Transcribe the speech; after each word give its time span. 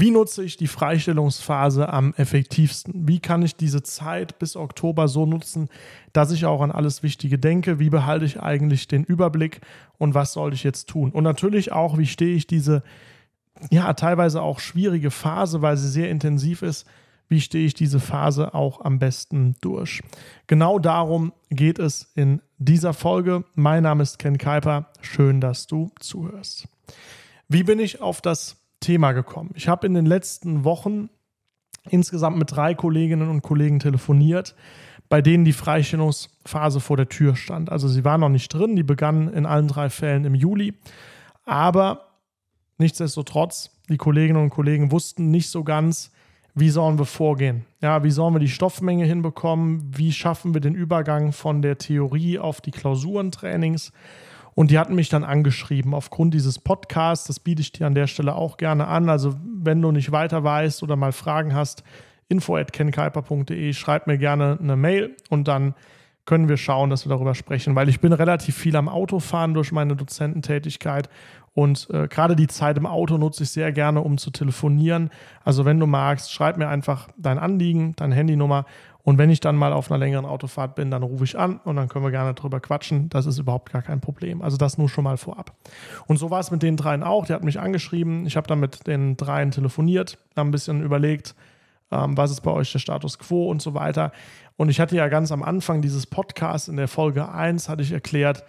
Wie 0.00 0.12
nutze 0.12 0.44
ich 0.44 0.56
die 0.56 0.68
Freistellungsphase 0.68 1.92
am 1.92 2.14
effektivsten? 2.14 3.08
Wie 3.08 3.18
kann 3.18 3.42
ich 3.42 3.56
diese 3.56 3.82
Zeit 3.82 4.38
bis 4.38 4.54
Oktober 4.54 5.08
so 5.08 5.26
nutzen, 5.26 5.68
dass 6.12 6.30
ich 6.30 6.46
auch 6.46 6.60
an 6.60 6.70
alles 6.70 7.02
Wichtige 7.02 7.36
denke? 7.36 7.80
Wie 7.80 7.90
behalte 7.90 8.24
ich 8.24 8.40
eigentlich 8.40 8.86
den 8.86 9.02
Überblick 9.02 9.60
und 9.98 10.14
was 10.14 10.32
soll 10.32 10.54
ich 10.54 10.62
jetzt 10.62 10.88
tun? 10.88 11.10
Und 11.10 11.24
natürlich 11.24 11.72
auch, 11.72 11.98
wie 11.98 12.06
stehe 12.06 12.36
ich 12.36 12.46
diese, 12.46 12.84
ja, 13.70 13.92
teilweise 13.92 14.40
auch 14.40 14.60
schwierige 14.60 15.10
Phase, 15.10 15.62
weil 15.62 15.76
sie 15.76 15.88
sehr 15.88 16.10
intensiv 16.10 16.62
ist, 16.62 16.86
wie 17.28 17.40
stehe 17.40 17.66
ich 17.66 17.74
diese 17.74 17.98
Phase 17.98 18.54
auch 18.54 18.84
am 18.84 19.00
besten 19.00 19.56
durch? 19.60 20.04
Genau 20.46 20.78
darum 20.78 21.32
geht 21.50 21.80
es 21.80 22.12
in 22.14 22.40
dieser 22.58 22.94
Folge. 22.94 23.42
Mein 23.56 23.82
Name 23.82 24.04
ist 24.04 24.20
Ken 24.20 24.38
Kuiper. 24.38 24.92
Schön, 25.00 25.40
dass 25.40 25.66
du 25.66 25.90
zuhörst. 25.98 26.68
Wie 27.48 27.64
bin 27.64 27.80
ich 27.80 28.00
auf 28.00 28.20
das 28.20 28.57
Thema 28.80 29.12
gekommen? 29.12 29.50
Ich 29.54 29.68
habe 29.68 29.86
in 29.86 29.94
den 29.94 30.06
letzten 30.06 30.64
Wochen 30.64 31.08
insgesamt 31.90 32.38
mit 32.38 32.54
drei 32.54 32.74
Kolleginnen 32.74 33.28
und 33.28 33.42
Kollegen 33.42 33.78
telefoniert, 33.78 34.54
bei 35.08 35.22
denen 35.22 35.44
die 35.44 35.52
Freistellungsphase 35.52 36.80
vor 36.80 36.96
der 36.96 37.08
Tür 37.08 37.34
stand. 37.34 37.70
Also 37.70 37.88
sie 37.88 38.04
waren 38.04 38.20
noch 38.20 38.28
nicht 38.28 38.52
drin, 38.52 38.76
die 38.76 38.82
begann 38.82 39.32
in 39.32 39.46
allen 39.46 39.68
drei 39.68 39.90
Fällen 39.90 40.24
im 40.24 40.34
Juli. 40.34 40.74
Aber 41.44 42.08
nichtsdestotrotz, 42.76 43.70
die 43.88 43.96
Kolleginnen 43.96 44.42
und 44.42 44.50
Kollegen 44.50 44.92
wussten 44.92 45.30
nicht 45.30 45.48
so 45.48 45.64
ganz, 45.64 46.10
wie 46.54 46.70
sollen 46.70 46.98
wir 46.98 47.04
vorgehen? 47.04 47.64
Ja, 47.80 48.02
wie 48.02 48.10
sollen 48.10 48.34
wir 48.34 48.40
die 48.40 48.48
Stoffmenge 48.48 49.04
hinbekommen? 49.04 49.92
Wie 49.96 50.12
schaffen 50.12 50.54
wir 50.54 50.60
den 50.60 50.74
Übergang 50.74 51.32
von 51.32 51.62
der 51.62 51.78
Theorie 51.78 52.38
auf 52.38 52.60
die 52.60 52.72
Klausurentrainings? 52.72 53.92
Und 54.58 54.72
die 54.72 54.78
hatten 54.80 54.96
mich 54.96 55.08
dann 55.08 55.22
angeschrieben 55.22 55.94
aufgrund 55.94 56.34
dieses 56.34 56.58
Podcasts. 56.58 57.28
Das 57.28 57.38
biete 57.38 57.62
ich 57.62 57.70
dir 57.70 57.86
an 57.86 57.94
der 57.94 58.08
Stelle 58.08 58.34
auch 58.34 58.56
gerne 58.56 58.88
an. 58.88 59.08
Also, 59.08 59.36
wenn 59.44 59.80
du 59.80 59.92
nicht 59.92 60.10
weiter 60.10 60.42
weißt 60.42 60.82
oder 60.82 60.96
mal 60.96 61.12
Fragen 61.12 61.54
hast, 61.54 61.84
info 62.26 62.56
at 62.56 62.72
kenkuiper.de, 62.72 63.72
schreib 63.72 64.08
mir 64.08 64.18
gerne 64.18 64.58
eine 64.60 64.74
Mail 64.74 65.14
und 65.28 65.46
dann 65.46 65.76
können 66.26 66.48
wir 66.48 66.56
schauen, 66.56 66.90
dass 66.90 67.06
wir 67.06 67.10
darüber 67.10 67.36
sprechen, 67.36 67.76
weil 67.76 67.88
ich 67.88 68.00
bin 68.00 68.12
relativ 68.12 68.56
viel 68.56 68.74
am 68.74 68.88
Autofahren 68.88 69.54
durch 69.54 69.70
meine 69.70 69.94
Dozententätigkeit 69.94 71.08
und 71.54 71.88
äh, 71.90 72.08
gerade 72.08 72.36
die 72.36 72.46
Zeit 72.46 72.76
im 72.78 72.86
Auto 72.86 73.16
nutze 73.16 73.44
ich 73.44 73.50
sehr 73.50 73.72
gerne, 73.72 74.00
um 74.00 74.18
zu 74.18 74.30
telefonieren. 74.30 75.10
Also 75.44 75.64
wenn 75.64 75.80
du 75.80 75.86
magst, 75.86 76.32
schreib 76.32 76.56
mir 76.56 76.68
einfach 76.68 77.08
dein 77.16 77.38
Anliegen, 77.38 77.94
deine 77.96 78.14
Handynummer 78.14 78.64
und 79.08 79.16
wenn 79.16 79.30
ich 79.30 79.40
dann 79.40 79.56
mal 79.56 79.72
auf 79.72 79.90
einer 79.90 79.96
längeren 79.96 80.26
Autofahrt 80.26 80.74
bin, 80.74 80.90
dann 80.90 81.02
rufe 81.02 81.24
ich 81.24 81.38
an 81.38 81.60
und 81.64 81.76
dann 81.76 81.88
können 81.88 82.04
wir 82.04 82.10
gerne 82.10 82.34
drüber 82.34 82.60
quatschen. 82.60 83.08
Das 83.08 83.24
ist 83.24 83.38
überhaupt 83.38 83.72
gar 83.72 83.80
kein 83.80 84.02
Problem. 84.02 84.42
Also 84.42 84.58
das 84.58 84.76
nur 84.76 84.90
schon 84.90 85.04
mal 85.04 85.16
vorab. 85.16 85.54
Und 86.08 86.18
so 86.18 86.30
war 86.30 86.40
es 86.40 86.50
mit 86.50 86.62
den 86.62 86.76
dreien 86.76 87.02
auch. 87.02 87.24
Die 87.24 87.32
hat 87.32 87.42
mich 87.42 87.58
angeschrieben. 87.58 88.26
Ich 88.26 88.36
habe 88.36 88.46
dann 88.46 88.60
mit 88.60 88.86
den 88.86 89.16
dreien 89.16 89.50
telefoniert, 89.50 90.18
haben 90.36 90.48
ein 90.48 90.50
bisschen 90.50 90.82
überlegt, 90.82 91.34
ähm, 91.90 92.18
was 92.18 92.30
ist 92.32 92.42
bei 92.42 92.50
euch 92.50 92.70
der 92.70 92.80
Status 92.80 93.18
quo 93.18 93.50
und 93.50 93.62
so 93.62 93.72
weiter. 93.72 94.12
Und 94.58 94.68
ich 94.68 94.78
hatte 94.78 94.94
ja 94.94 95.08
ganz 95.08 95.32
am 95.32 95.42
Anfang 95.42 95.80
dieses 95.80 96.06
Podcasts 96.06 96.68
in 96.68 96.76
der 96.76 96.86
Folge 96.86 97.30
1 97.30 97.70
hatte 97.70 97.80
ich 97.80 97.92
erklärt, 97.92 98.44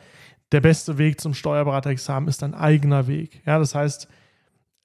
der 0.51 0.59
beste 0.59 0.97
Weg 0.97 1.21
zum 1.21 1.33
Steuerberaterexamen 1.33 2.27
ist 2.27 2.43
ein 2.43 2.53
eigener 2.53 3.07
Weg. 3.07 3.41
Ja, 3.45 3.59
das 3.59 3.75
heißt, 3.75 4.09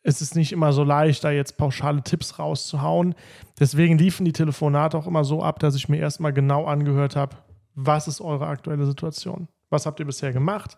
es 0.05 0.21
ist 0.21 0.37
nicht 0.37 0.53
immer 0.53 0.73
so 0.73 0.85
leicht, 0.85 1.25
da 1.25 1.31
jetzt 1.31 1.57
pauschale 1.57 2.03
Tipps 2.03 2.39
rauszuhauen. 2.39 3.15
Deswegen 3.59 3.99
liefen 3.99 4.25
die 4.25 4.33
Telefonate 4.33 4.99
auch 4.99 5.07
immer 5.07 5.25
so 5.25 5.43
ab, 5.43 5.59
dass 5.59 5.75
ich 5.75 5.89
mir 5.89 5.97
erstmal 5.97 6.35
genau 6.35 6.67
angehört 6.67 7.17
habe, 7.17 7.37
was 7.75 8.07
ist 8.07 8.21
eure 8.21 8.47
aktuelle 8.47 8.85
Situation? 8.85 9.49
Was 9.71 9.87
habt 9.87 9.99
ihr 9.99 10.07
bisher 10.07 10.33
gemacht? 10.33 10.77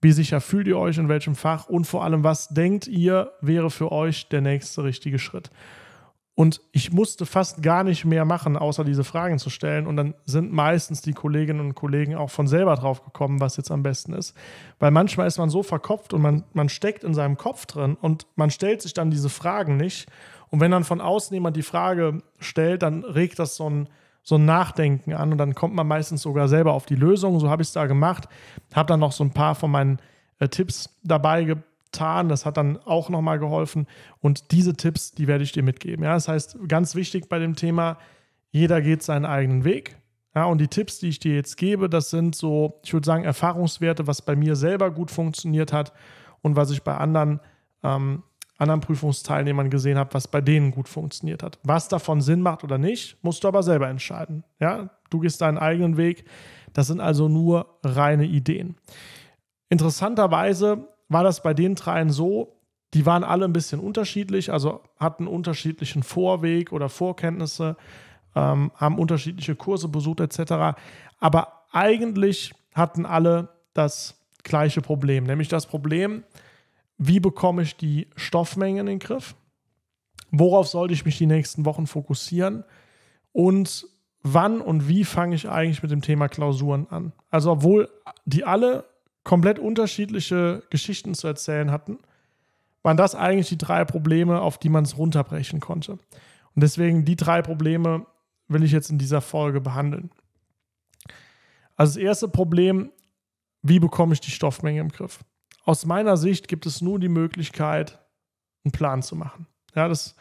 Wie 0.00 0.12
sicher 0.12 0.40
fühlt 0.40 0.68
ihr 0.68 0.78
euch 0.78 0.96
in 0.96 1.08
welchem 1.08 1.34
Fach? 1.34 1.68
Und 1.68 1.86
vor 1.86 2.04
allem, 2.04 2.22
was 2.22 2.48
denkt 2.48 2.86
ihr, 2.86 3.32
wäre 3.40 3.68
für 3.68 3.90
euch 3.90 4.28
der 4.28 4.40
nächste 4.40 4.84
richtige 4.84 5.18
Schritt? 5.18 5.50
Und 6.34 6.62
ich 6.72 6.92
musste 6.92 7.26
fast 7.26 7.62
gar 7.62 7.84
nicht 7.84 8.06
mehr 8.06 8.24
machen, 8.24 8.56
außer 8.56 8.84
diese 8.84 9.04
Fragen 9.04 9.38
zu 9.38 9.50
stellen. 9.50 9.86
Und 9.86 9.96
dann 9.96 10.14
sind 10.24 10.50
meistens 10.50 11.02
die 11.02 11.12
Kolleginnen 11.12 11.60
und 11.60 11.74
Kollegen 11.74 12.14
auch 12.14 12.30
von 12.30 12.46
selber 12.46 12.74
drauf 12.74 13.04
gekommen, 13.04 13.40
was 13.40 13.58
jetzt 13.58 13.70
am 13.70 13.82
besten 13.82 14.14
ist. 14.14 14.34
Weil 14.78 14.92
manchmal 14.92 15.26
ist 15.26 15.36
man 15.36 15.50
so 15.50 15.62
verkopft 15.62 16.14
und 16.14 16.22
man, 16.22 16.44
man 16.54 16.70
steckt 16.70 17.04
in 17.04 17.12
seinem 17.12 17.36
Kopf 17.36 17.66
drin 17.66 17.98
und 18.00 18.26
man 18.34 18.50
stellt 18.50 18.80
sich 18.80 18.94
dann 18.94 19.10
diese 19.10 19.28
Fragen 19.28 19.76
nicht. 19.76 20.08
Und 20.48 20.60
wenn 20.60 20.70
dann 20.70 20.84
von 20.84 21.02
außen 21.02 21.34
jemand 21.34 21.56
die 21.56 21.62
Frage 21.62 22.22
stellt, 22.38 22.82
dann 22.82 23.04
regt 23.04 23.38
das 23.38 23.56
so 23.56 23.68
ein, 23.68 23.88
so 24.22 24.36
ein 24.36 24.46
Nachdenken 24.46 25.12
an 25.12 25.32
und 25.32 25.38
dann 25.38 25.54
kommt 25.54 25.74
man 25.74 25.86
meistens 25.86 26.22
sogar 26.22 26.48
selber 26.48 26.72
auf 26.72 26.86
die 26.86 26.94
Lösung. 26.94 27.40
So 27.40 27.50
habe 27.50 27.60
ich 27.60 27.68
es 27.68 27.74
da 27.74 27.86
gemacht. 27.86 28.26
Habe 28.74 28.86
dann 28.86 29.00
noch 29.00 29.12
so 29.12 29.22
ein 29.22 29.32
paar 29.32 29.54
von 29.54 29.70
meinen 29.70 29.98
äh, 30.38 30.48
Tipps 30.48 30.88
dabei 31.02 31.44
gebracht 31.44 31.66
getan. 31.92 32.28
Das 32.28 32.44
hat 32.46 32.56
dann 32.56 32.78
auch 32.78 33.08
nochmal 33.10 33.38
geholfen. 33.38 33.86
Und 34.20 34.50
diese 34.50 34.74
Tipps, 34.74 35.12
die 35.12 35.28
werde 35.28 35.44
ich 35.44 35.52
dir 35.52 35.62
mitgeben. 35.62 36.04
Ja, 36.04 36.14
das 36.14 36.28
heißt, 36.28 36.58
ganz 36.66 36.94
wichtig 36.94 37.28
bei 37.28 37.38
dem 37.38 37.54
Thema, 37.54 37.98
jeder 38.50 38.80
geht 38.80 39.02
seinen 39.02 39.26
eigenen 39.26 39.64
Weg. 39.64 39.96
Ja, 40.34 40.46
und 40.46 40.58
die 40.58 40.68
Tipps, 40.68 40.98
die 40.98 41.08
ich 41.08 41.18
dir 41.18 41.34
jetzt 41.34 41.56
gebe, 41.56 41.90
das 41.90 42.10
sind 42.10 42.34
so, 42.34 42.80
ich 42.84 42.92
würde 42.94 43.04
sagen, 43.04 43.24
Erfahrungswerte, 43.24 44.06
was 44.06 44.22
bei 44.22 44.34
mir 44.34 44.56
selber 44.56 44.90
gut 44.90 45.10
funktioniert 45.10 45.72
hat 45.72 45.92
und 46.40 46.56
was 46.56 46.70
ich 46.70 46.82
bei 46.82 46.96
anderen, 46.96 47.40
ähm, 47.82 48.22
anderen 48.56 48.80
Prüfungsteilnehmern 48.80 49.68
gesehen 49.68 49.98
habe, 49.98 50.14
was 50.14 50.28
bei 50.28 50.40
denen 50.40 50.70
gut 50.70 50.88
funktioniert 50.88 51.42
hat. 51.42 51.58
Was 51.64 51.88
davon 51.88 52.22
Sinn 52.22 52.40
macht 52.40 52.64
oder 52.64 52.78
nicht, 52.78 53.22
musst 53.22 53.44
du 53.44 53.48
aber 53.48 53.62
selber 53.62 53.88
entscheiden. 53.88 54.44
Ja, 54.58 54.90
du 55.10 55.18
gehst 55.18 55.42
deinen 55.42 55.58
eigenen 55.58 55.98
Weg. 55.98 56.24
Das 56.72 56.86
sind 56.86 57.00
also 57.00 57.28
nur 57.28 57.78
reine 57.84 58.24
Ideen. 58.24 58.76
Interessanterweise 59.68 60.88
war 61.12 61.24
das 61.24 61.42
bei 61.42 61.54
den 61.54 61.74
dreien 61.74 62.10
so, 62.10 62.56
die 62.94 63.06
waren 63.06 63.24
alle 63.24 63.46
ein 63.46 63.52
bisschen 63.52 63.80
unterschiedlich, 63.80 64.52
also 64.52 64.82
hatten 64.98 65.26
unterschiedlichen 65.26 66.02
Vorweg 66.02 66.72
oder 66.72 66.88
Vorkenntnisse, 66.88 67.76
ähm, 68.34 68.70
haben 68.76 68.98
unterschiedliche 68.98 69.54
Kurse 69.54 69.88
besucht 69.88 70.20
etc. 70.20 70.76
Aber 71.18 71.64
eigentlich 71.72 72.52
hatten 72.74 73.06
alle 73.06 73.48
das 73.74 74.20
gleiche 74.42 74.82
Problem, 74.82 75.24
nämlich 75.24 75.48
das 75.48 75.66
Problem, 75.66 76.24
wie 76.98 77.20
bekomme 77.20 77.62
ich 77.62 77.76
die 77.76 78.08
Stoffmenge 78.16 78.80
in 78.80 78.86
den 78.86 78.98
Griff? 78.98 79.34
Worauf 80.30 80.68
sollte 80.68 80.94
ich 80.94 81.04
mich 81.04 81.18
die 81.18 81.26
nächsten 81.26 81.64
Wochen 81.64 81.86
fokussieren? 81.86 82.64
Und 83.32 83.86
wann 84.22 84.60
und 84.60 84.88
wie 84.88 85.04
fange 85.04 85.34
ich 85.34 85.48
eigentlich 85.48 85.82
mit 85.82 85.90
dem 85.90 86.02
Thema 86.02 86.28
Klausuren 86.28 86.86
an? 86.90 87.12
Also 87.30 87.52
obwohl 87.52 87.88
die 88.24 88.44
alle 88.44 88.84
komplett 89.24 89.58
unterschiedliche 89.58 90.62
Geschichten 90.70 91.14
zu 91.14 91.26
erzählen 91.26 91.70
hatten, 91.70 91.98
waren 92.82 92.96
das 92.96 93.14
eigentlich 93.14 93.48
die 93.48 93.58
drei 93.58 93.84
Probleme, 93.84 94.40
auf 94.40 94.58
die 94.58 94.68
man 94.68 94.84
es 94.84 94.98
runterbrechen 94.98 95.60
konnte. 95.60 95.92
Und 95.92 96.62
deswegen 96.62 97.04
die 97.04 97.16
drei 97.16 97.42
Probleme 97.42 98.06
will 98.48 98.64
ich 98.64 98.72
jetzt 98.72 98.90
in 98.90 98.98
dieser 98.98 99.20
Folge 99.20 99.60
behandeln. 99.60 100.10
Also 101.76 101.98
das 101.98 102.02
erste 102.04 102.28
Problem, 102.28 102.90
wie 103.62 103.78
bekomme 103.78 104.14
ich 104.14 104.20
die 104.20 104.30
Stoffmenge 104.30 104.80
im 104.80 104.88
Griff? 104.88 105.20
Aus 105.64 105.86
meiner 105.86 106.16
Sicht 106.16 106.48
gibt 106.48 106.66
es 106.66 106.82
nur 106.82 106.98
die 106.98 107.08
Möglichkeit, 107.08 108.00
einen 108.64 108.72
Plan 108.72 109.02
zu 109.02 109.14
machen. 109.14 109.46
Ja, 109.74 109.88
das 109.88 110.16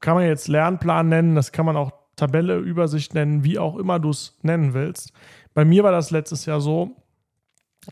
kann 0.00 0.14
man 0.14 0.26
jetzt 0.26 0.48
Lernplan 0.48 1.08
nennen, 1.08 1.34
das 1.34 1.52
kann 1.52 1.66
man 1.66 1.76
auch 1.76 1.92
Tabelle, 2.16 2.58
Übersicht 2.58 3.14
nennen, 3.14 3.44
wie 3.44 3.58
auch 3.58 3.76
immer 3.76 3.98
du 3.98 4.10
es 4.10 4.38
nennen 4.42 4.74
willst. 4.74 5.12
Bei 5.54 5.64
mir 5.64 5.84
war 5.84 5.92
das 5.92 6.10
letztes 6.10 6.46
Jahr 6.46 6.60
so, 6.60 6.96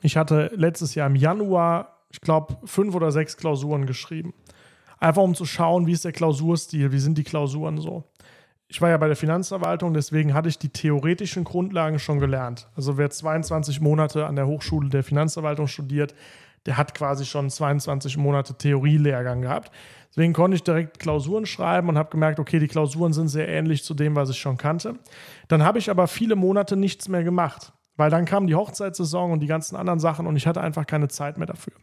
ich 0.03 0.17
hatte 0.17 0.51
letztes 0.55 0.95
Jahr 0.95 1.07
im 1.07 1.17
Januar, 1.17 2.01
ich 2.11 2.21
glaube, 2.21 2.57
fünf 2.65 2.95
oder 2.95 3.13
sechs 3.13 3.37
Klausuren 3.37 3.87
geschrieben. 3.87 4.35
Einfach 4.99 5.23
um 5.23 5.35
zu 5.35 5.45
schauen, 5.45 5.87
wie 5.87 5.93
ist 5.93 6.05
der 6.05 6.13
Klausurstil, 6.13 6.93
wie 6.93 6.99
sind 6.99 7.19
die 7.19 7.25
Klausuren 7.25 7.79
so. 7.79 8.05
Ich 8.69 8.81
war 8.81 8.89
ja 8.89 8.97
bei 8.97 9.07
der 9.07 9.17
Finanzverwaltung, 9.17 9.93
deswegen 9.93 10.33
hatte 10.35 10.49
ich 10.49 10.59
die 10.59 10.71
theoretischen 10.71 11.45
Grundlagen 11.45 11.99
schon 11.99 12.19
gelernt. 12.19 12.69
Also 12.75 12.97
wer 12.97 13.11
22 13.11 13.81
Monate 13.81 14.27
an 14.27 14.37
der 14.37 14.47
Hochschule 14.47 14.89
der 14.89 15.05
Finanzverwaltung 15.05 15.67
studiert, 15.67 16.15
der 16.67 16.77
hat 16.79 16.95
quasi 16.95 17.27
schon 17.27 17.51
22 17.51 18.17
Monate 18.17 18.55
Theorielehrgang 18.55 19.43
gehabt. 19.43 19.71
Deswegen 20.11 20.33
konnte 20.33 20.55
ich 20.55 20.63
direkt 20.63 20.99
Klausuren 20.99 21.45
schreiben 21.45 21.89
und 21.89 21.99
habe 21.99 22.11
gemerkt, 22.11 22.39
okay, 22.39 22.59
die 22.59 22.69
Klausuren 22.69 23.13
sind 23.13 23.29
sehr 23.29 23.49
ähnlich 23.49 23.85
zu 23.85 23.95
dem, 23.95 24.17
was 24.17 24.31
ich 24.31 24.39
schon 24.39 24.57
kannte. 24.57 24.95
Dann 25.49 25.63
habe 25.63 25.79
ich 25.79 25.91
aber 25.91 26.07
viele 26.07 26.37
Monate 26.37 26.77
nichts 26.77 27.09
mehr 27.09 27.25
gemacht. 27.25 27.73
Weil 27.97 28.11
dann 28.11 28.25
kam 28.25 28.47
die 28.47 28.55
Hochzeitssaison 28.55 29.33
und 29.33 29.41
die 29.41 29.47
ganzen 29.47 29.77
anderen 29.77 30.01
Sachen 30.01 30.27
und 30.27 30.37
ich 30.37 30.47
hatte 30.47 30.61
einfach 30.61 30.87
keine 30.87 31.09
Zeit 31.09 31.39
mehr 31.39 31.47
dafür. 31.47 31.75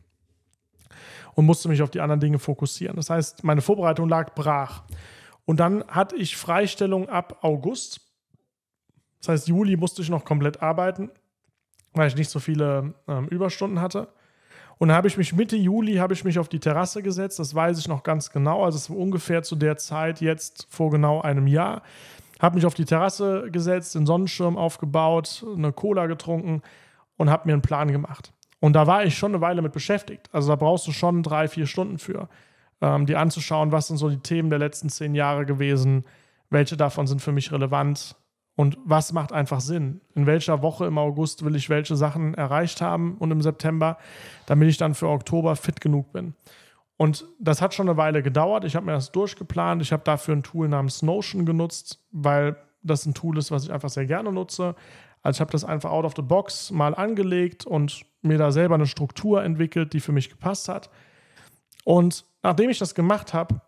Und 1.35 1.45
musste 1.45 1.69
mich 1.69 1.81
auf 1.81 1.89
die 1.89 2.01
anderen 2.01 2.19
Dinge 2.19 2.39
fokussieren. 2.39 2.97
Das 2.97 3.09
heißt, 3.09 3.43
meine 3.43 3.61
Vorbereitung 3.61 4.09
lag 4.09 4.35
brach. 4.35 4.83
Und 5.45 5.59
dann 5.59 5.85
hatte 5.87 6.17
ich 6.17 6.35
Freistellung 6.35 7.07
ab 7.07 7.39
August. 7.41 8.01
Das 9.19 9.29
heißt, 9.29 9.47
Juli 9.47 9.77
musste 9.77 10.01
ich 10.01 10.09
noch 10.09 10.25
komplett 10.25 10.61
arbeiten, 10.61 11.09
weil 11.93 12.07
ich 12.07 12.15
nicht 12.15 12.29
so 12.29 12.39
viele 12.39 12.93
ähm, 13.07 13.27
Überstunden 13.27 13.79
hatte. 13.79 14.09
Und 14.77 14.87
dann 14.87 14.97
habe 14.97 15.07
ich 15.07 15.15
mich 15.15 15.33
Mitte 15.33 15.55
Juli 15.55 15.97
habe 15.97 16.13
ich 16.13 16.23
mich 16.23 16.39
auf 16.39 16.49
die 16.49 16.59
Terrasse 16.59 17.03
gesetzt. 17.03 17.37
Das 17.37 17.53
weiß 17.53 17.77
ich 17.77 17.87
noch 17.87 18.01
ganz 18.01 18.31
genau. 18.31 18.65
Also 18.65 18.77
es 18.77 18.89
war 18.89 18.97
ungefähr 18.97 19.43
zu 19.43 19.55
der 19.55 19.77
Zeit 19.77 20.21
jetzt 20.21 20.67
vor 20.69 20.89
genau 20.89 21.21
einem 21.21 21.47
Jahr. 21.47 21.83
Habe 22.41 22.55
mich 22.55 22.65
auf 22.65 22.73
die 22.73 22.85
Terrasse 22.85 23.49
gesetzt, 23.51 23.93
den 23.95 24.05
Sonnenschirm 24.05 24.57
aufgebaut, 24.57 25.45
eine 25.55 25.71
Cola 25.71 26.07
getrunken 26.07 26.61
und 27.17 27.29
habe 27.29 27.47
mir 27.47 27.53
einen 27.53 27.61
Plan 27.61 27.91
gemacht. 27.91 28.33
Und 28.59 28.73
da 28.73 28.87
war 28.87 29.05
ich 29.05 29.17
schon 29.17 29.31
eine 29.31 29.41
Weile 29.41 29.61
mit 29.61 29.73
beschäftigt. 29.73 30.29
Also 30.31 30.49
da 30.49 30.55
brauchst 30.55 30.87
du 30.87 30.91
schon 30.91 31.23
drei, 31.23 31.47
vier 31.47 31.67
Stunden 31.67 31.99
für. 31.99 32.29
ähm, 32.81 33.05
dir 33.05 33.19
anzuschauen, 33.19 33.71
was 33.71 33.87
sind 33.87 33.97
so 33.97 34.09
die 34.09 34.19
Themen 34.19 34.49
der 34.49 34.59
letzten 34.59 34.89
zehn 34.89 35.15
Jahre 35.15 35.45
gewesen, 35.45 36.03
welche 36.49 36.75
davon 36.75 37.07
sind 37.07 37.21
für 37.21 37.31
mich 37.31 37.51
relevant 37.51 38.15
und 38.55 38.77
was 38.83 39.13
macht 39.13 39.31
einfach 39.31 39.61
Sinn. 39.61 40.01
In 40.15 40.25
welcher 40.25 40.61
Woche 40.61 40.85
im 40.85 40.97
August 40.97 41.45
will 41.45 41.55
ich 41.55 41.69
welche 41.69 41.95
Sachen 41.95 42.33
erreicht 42.33 42.81
haben 42.81 43.15
und 43.17 43.31
im 43.31 43.41
September, 43.41 43.97
damit 44.47 44.69
ich 44.69 44.77
dann 44.77 44.95
für 44.95 45.07
Oktober 45.07 45.55
fit 45.55 45.79
genug 45.79 46.11
bin. 46.11 46.33
Und 47.01 47.25
das 47.39 47.63
hat 47.63 47.73
schon 47.73 47.89
eine 47.89 47.97
Weile 47.97 48.21
gedauert. 48.21 48.63
Ich 48.63 48.75
habe 48.75 48.85
mir 48.85 48.91
das 48.91 49.11
durchgeplant. 49.11 49.81
Ich 49.81 49.91
habe 49.91 50.03
dafür 50.03 50.35
ein 50.35 50.43
Tool 50.43 50.67
namens 50.67 51.01
Notion 51.01 51.47
genutzt, 51.47 51.99
weil 52.11 52.55
das 52.83 53.07
ein 53.07 53.15
Tool 53.15 53.39
ist, 53.39 53.49
was 53.49 53.63
ich 53.63 53.73
einfach 53.73 53.89
sehr 53.89 54.05
gerne 54.05 54.31
nutze. 54.31 54.75
Also 55.23 55.37
ich 55.37 55.41
habe 55.41 55.51
das 55.51 55.65
einfach 55.65 55.89
out 55.89 56.05
of 56.05 56.13
the 56.15 56.21
box 56.21 56.69
mal 56.69 56.93
angelegt 56.93 57.65
und 57.65 58.05
mir 58.21 58.37
da 58.37 58.51
selber 58.51 58.75
eine 58.75 58.85
Struktur 58.85 59.43
entwickelt, 59.43 59.93
die 59.93 59.99
für 59.99 60.11
mich 60.11 60.29
gepasst 60.29 60.69
hat. 60.69 60.91
Und 61.85 62.23
nachdem 62.43 62.69
ich 62.69 62.77
das 62.77 62.93
gemacht 62.93 63.33
habe, 63.33 63.61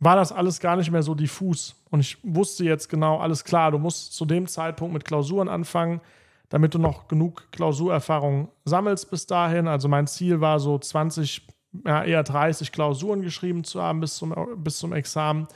war 0.00 0.16
das 0.16 0.32
alles 0.32 0.58
gar 0.58 0.74
nicht 0.74 0.90
mehr 0.90 1.04
so 1.04 1.14
diffus. 1.14 1.80
Und 1.90 2.00
ich 2.00 2.18
wusste 2.24 2.64
jetzt 2.64 2.88
genau, 2.88 3.18
alles 3.18 3.44
klar, 3.44 3.70
du 3.70 3.78
musst 3.78 4.14
zu 4.14 4.24
dem 4.24 4.48
Zeitpunkt 4.48 4.94
mit 4.94 5.04
Klausuren 5.04 5.48
anfangen, 5.48 6.00
damit 6.48 6.74
du 6.74 6.80
noch 6.80 7.06
genug 7.06 7.52
Klausurerfahrung 7.52 8.48
sammelst 8.64 9.12
bis 9.12 9.28
dahin. 9.28 9.68
Also 9.68 9.86
mein 9.86 10.08
Ziel 10.08 10.40
war 10.40 10.58
so 10.58 10.76
20 10.76 11.46
ja, 11.84 12.04
eher 12.04 12.22
30 12.22 12.72
Klausuren 12.72 13.22
geschrieben 13.22 13.64
zu 13.64 13.82
haben 13.82 14.00
bis 14.00 14.16
zum, 14.16 14.34
bis 14.56 14.78
zum 14.78 14.92
Examen. 14.92 15.46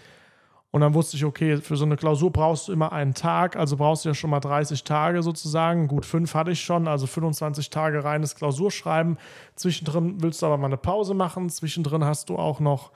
Und 0.71 0.81
dann 0.81 0.95
wusste 0.95 1.17
ich, 1.17 1.25
okay, 1.25 1.59
für 1.59 1.77
so 1.77 1.85
eine 1.85 1.97
Klausur 1.97 2.33
brauchst 2.33 2.67
du 2.67 2.73
immer 2.73 2.93
einen 2.93 3.15
Tag, 3.15 3.55
also 3.55 3.77
brauchst 3.77 4.05
du 4.05 4.09
ja 4.09 4.15
schon 4.15 4.31
mal 4.31 4.41
30 4.41 4.83
Tage 4.83 5.23
sozusagen. 5.23 5.87
Gut, 5.87 6.05
fünf 6.05 6.35
hatte 6.35 6.51
ich 6.51 6.63
schon, 6.65 6.89
also 6.89 7.07
25 7.07 7.71
Tage 7.71 8.03
reines 8.03 8.35
Klausurschreiben. 8.35 9.17
Zwischendrin 9.55 10.21
willst 10.21 10.43
du 10.43 10.47
aber 10.47 10.59
mal 10.59 10.67
eine 10.67 10.77
Pause 10.77 11.15
machen. 11.15 11.49
Zwischendrin 11.49 12.05
hast 12.05 12.29
du 12.29 12.37
auch 12.37 12.59
noch 12.59 12.91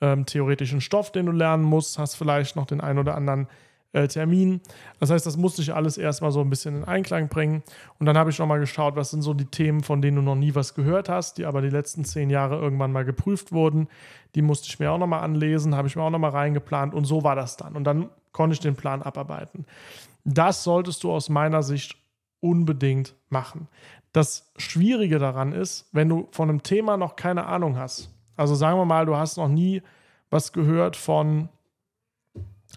ähm, 0.00 0.26
theoretischen 0.26 0.80
Stoff, 0.80 1.10
den 1.10 1.26
du 1.26 1.32
lernen 1.32 1.64
musst, 1.64 1.98
hast 1.98 2.14
vielleicht 2.14 2.54
noch 2.54 2.66
den 2.66 2.80
einen 2.80 3.00
oder 3.00 3.16
anderen 3.16 3.48
äh, 3.94 4.08
Termin. 4.08 4.60
Das 4.98 5.10
heißt, 5.10 5.24
das 5.24 5.36
musste 5.36 5.62
ich 5.62 5.72
alles 5.72 5.96
erstmal 5.96 6.32
so 6.32 6.40
ein 6.40 6.50
bisschen 6.50 6.76
in 6.76 6.84
Einklang 6.84 7.28
bringen. 7.28 7.62
Und 7.98 8.06
dann 8.06 8.18
habe 8.18 8.30
ich 8.30 8.38
nochmal 8.38 8.58
geschaut, 8.60 8.96
was 8.96 9.10
sind 9.10 9.22
so 9.22 9.32
die 9.34 9.46
Themen, 9.46 9.82
von 9.82 10.02
denen 10.02 10.16
du 10.16 10.22
noch 10.22 10.34
nie 10.34 10.54
was 10.54 10.74
gehört 10.74 11.08
hast, 11.08 11.38
die 11.38 11.46
aber 11.46 11.62
die 11.62 11.70
letzten 11.70 12.04
zehn 12.04 12.28
Jahre 12.28 12.58
irgendwann 12.58 12.92
mal 12.92 13.04
geprüft 13.04 13.52
wurden. 13.52 13.88
Die 14.34 14.42
musste 14.42 14.68
ich 14.68 14.78
mir 14.80 14.90
auch 14.90 14.98
nochmal 14.98 15.22
anlesen, 15.22 15.76
habe 15.76 15.88
ich 15.88 15.96
mir 15.96 16.02
auch 16.02 16.10
nochmal 16.10 16.32
reingeplant 16.32 16.92
und 16.92 17.04
so 17.04 17.22
war 17.22 17.36
das 17.36 17.56
dann. 17.56 17.76
Und 17.76 17.84
dann 17.84 18.10
konnte 18.32 18.54
ich 18.54 18.60
den 18.60 18.74
Plan 18.74 19.00
abarbeiten. 19.00 19.64
Das 20.24 20.64
solltest 20.64 21.04
du 21.04 21.12
aus 21.12 21.28
meiner 21.28 21.62
Sicht 21.62 21.96
unbedingt 22.40 23.14
machen. 23.28 23.68
Das 24.12 24.52
Schwierige 24.56 25.18
daran 25.18 25.52
ist, 25.52 25.88
wenn 25.92 26.08
du 26.08 26.28
von 26.32 26.50
einem 26.50 26.62
Thema 26.62 26.96
noch 26.96 27.14
keine 27.16 27.46
Ahnung 27.46 27.78
hast. 27.78 28.10
Also 28.36 28.54
sagen 28.54 28.78
wir 28.78 28.84
mal, 28.84 29.06
du 29.06 29.16
hast 29.16 29.36
noch 29.36 29.48
nie 29.48 29.82
was 30.30 30.52
gehört 30.52 30.96
von 30.96 31.48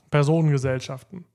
Personengesellschaften. 0.09 1.25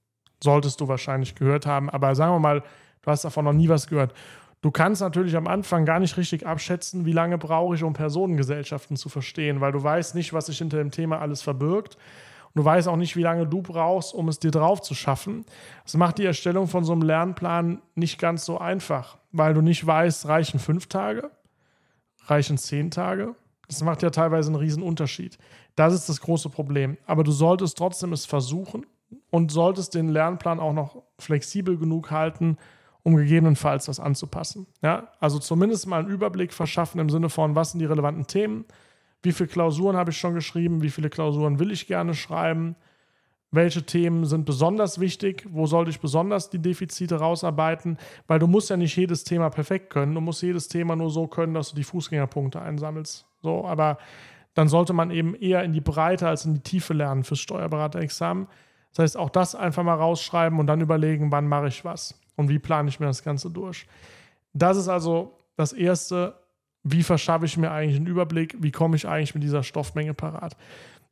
Solltest 0.42 0.80
du 0.80 0.88
wahrscheinlich 0.88 1.34
gehört 1.34 1.66
haben, 1.66 1.88
aber 1.90 2.14
sagen 2.14 2.34
wir 2.34 2.40
mal, 2.40 2.62
du 3.02 3.10
hast 3.10 3.24
davon 3.24 3.44
noch 3.44 3.52
nie 3.52 3.68
was 3.68 3.86
gehört. 3.86 4.12
Du 4.60 4.70
kannst 4.70 5.02
natürlich 5.02 5.36
am 5.36 5.48
Anfang 5.48 5.84
gar 5.84 5.98
nicht 5.98 6.16
richtig 6.16 6.46
abschätzen, 6.46 7.04
wie 7.04 7.12
lange 7.12 7.36
brauche 7.36 7.74
ich, 7.74 7.82
um 7.82 7.94
Personengesellschaften 7.94 8.96
zu 8.96 9.08
verstehen, 9.08 9.60
weil 9.60 9.72
du 9.72 9.82
weißt 9.82 10.14
nicht, 10.14 10.32
was 10.32 10.46
sich 10.46 10.58
hinter 10.58 10.78
dem 10.78 10.92
Thema 10.92 11.20
alles 11.20 11.42
verbirgt. 11.42 11.96
Und 12.54 12.60
du 12.60 12.64
weißt 12.64 12.86
auch 12.86 12.96
nicht, 12.96 13.16
wie 13.16 13.22
lange 13.22 13.46
du 13.46 13.60
brauchst, 13.60 14.14
um 14.14 14.28
es 14.28 14.38
dir 14.38 14.52
drauf 14.52 14.80
zu 14.80 14.94
schaffen. 14.94 15.44
Das 15.84 15.94
macht 15.94 16.18
die 16.18 16.26
Erstellung 16.26 16.68
von 16.68 16.84
so 16.84 16.92
einem 16.92 17.02
Lernplan 17.02 17.82
nicht 17.96 18.20
ganz 18.20 18.44
so 18.44 18.58
einfach, 18.58 19.18
weil 19.32 19.52
du 19.52 19.62
nicht 19.62 19.84
weißt, 19.84 20.28
reichen 20.28 20.60
fünf 20.60 20.86
Tage, 20.86 21.30
reichen 22.26 22.56
zehn 22.56 22.92
Tage, 22.92 23.34
das 23.72 23.82
macht 23.82 24.02
ja 24.02 24.10
teilweise 24.10 24.48
einen 24.50 24.60
riesen 24.60 24.82
Unterschied. 24.82 25.38
Das 25.76 25.94
ist 25.94 26.08
das 26.08 26.20
große 26.20 26.50
Problem. 26.50 26.96
Aber 27.06 27.24
du 27.24 27.32
solltest 27.32 27.78
trotzdem 27.78 28.12
es 28.12 28.26
versuchen 28.26 28.86
und 29.30 29.50
solltest 29.50 29.94
den 29.94 30.08
Lernplan 30.08 30.60
auch 30.60 30.72
noch 30.72 31.02
flexibel 31.18 31.76
genug 31.76 32.10
halten, 32.10 32.56
um 33.02 33.16
gegebenenfalls 33.16 33.86
das 33.86 34.00
anzupassen. 34.00 34.66
Ja, 34.82 35.08
also 35.18 35.38
zumindest 35.38 35.86
mal 35.86 36.00
einen 36.00 36.10
Überblick 36.10 36.52
verschaffen 36.52 37.00
im 37.00 37.10
Sinne 37.10 37.28
von, 37.28 37.54
was 37.54 37.72
sind 37.72 37.80
die 37.80 37.86
relevanten 37.86 38.26
Themen, 38.26 38.64
wie 39.22 39.32
viele 39.32 39.48
Klausuren 39.48 39.96
habe 39.96 40.10
ich 40.10 40.18
schon 40.18 40.34
geschrieben, 40.34 40.82
wie 40.82 40.90
viele 40.90 41.10
Klausuren 41.10 41.58
will 41.58 41.70
ich 41.70 41.86
gerne 41.86 42.14
schreiben, 42.14 42.76
welche 43.52 43.84
Themen 43.84 44.24
sind 44.24 44.46
besonders 44.46 44.98
wichtig, 44.98 45.46
wo 45.50 45.66
sollte 45.66 45.90
ich 45.90 46.00
besonders 46.00 46.50
die 46.50 46.58
Defizite 46.58 47.16
rausarbeiten, 47.16 47.98
weil 48.26 48.38
du 48.38 48.46
musst 48.46 48.70
ja 48.70 48.76
nicht 48.76 48.96
jedes 48.96 49.24
Thema 49.24 49.50
perfekt 49.50 49.90
können, 49.90 50.14
du 50.14 50.20
musst 50.20 50.42
jedes 50.42 50.68
Thema 50.68 50.96
nur 50.96 51.10
so 51.10 51.26
können, 51.26 51.54
dass 51.54 51.70
du 51.70 51.76
die 51.76 51.84
Fußgängerpunkte 51.84 52.60
einsammelst. 52.60 53.26
So, 53.42 53.66
aber 53.66 53.98
dann 54.54 54.68
sollte 54.68 54.92
man 54.92 55.10
eben 55.10 55.34
eher 55.34 55.62
in 55.64 55.72
die 55.72 55.80
Breite 55.80 56.28
als 56.28 56.44
in 56.44 56.54
die 56.54 56.60
Tiefe 56.60 56.94
lernen 56.94 57.24
fürs 57.24 57.40
Steuerberaterexamen. 57.40 58.46
Das 58.90 59.02
heißt, 59.02 59.16
auch 59.16 59.30
das 59.30 59.54
einfach 59.54 59.82
mal 59.82 59.94
rausschreiben 59.94 60.58
und 60.58 60.66
dann 60.66 60.80
überlegen, 60.80 61.32
wann 61.32 61.48
mache 61.48 61.68
ich 61.68 61.84
was 61.84 62.20
und 62.36 62.48
wie 62.48 62.58
plane 62.58 62.88
ich 62.88 63.00
mir 63.00 63.06
das 63.06 63.24
Ganze 63.24 63.50
durch. 63.50 63.86
Das 64.52 64.76
ist 64.76 64.88
also 64.88 65.38
das 65.56 65.72
Erste, 65.72 66.34
wie 66.82 67.02
verschaffe 67.02 67.46
ich 67.46 67.56
mir 67.56 67.70
eigentlich 67.70 67.96
einen 67.96 68.06
Überblick, 68.06 68.56
wie 68.60 68.70
komme 68.70 68.96
ich 68.96 69.08
eigentlich 69.08 69.34
mit 69.34 69.42
dieser 69.42 69.62
Stoffmenge 69.62 70.14
parat. 70.14 70.56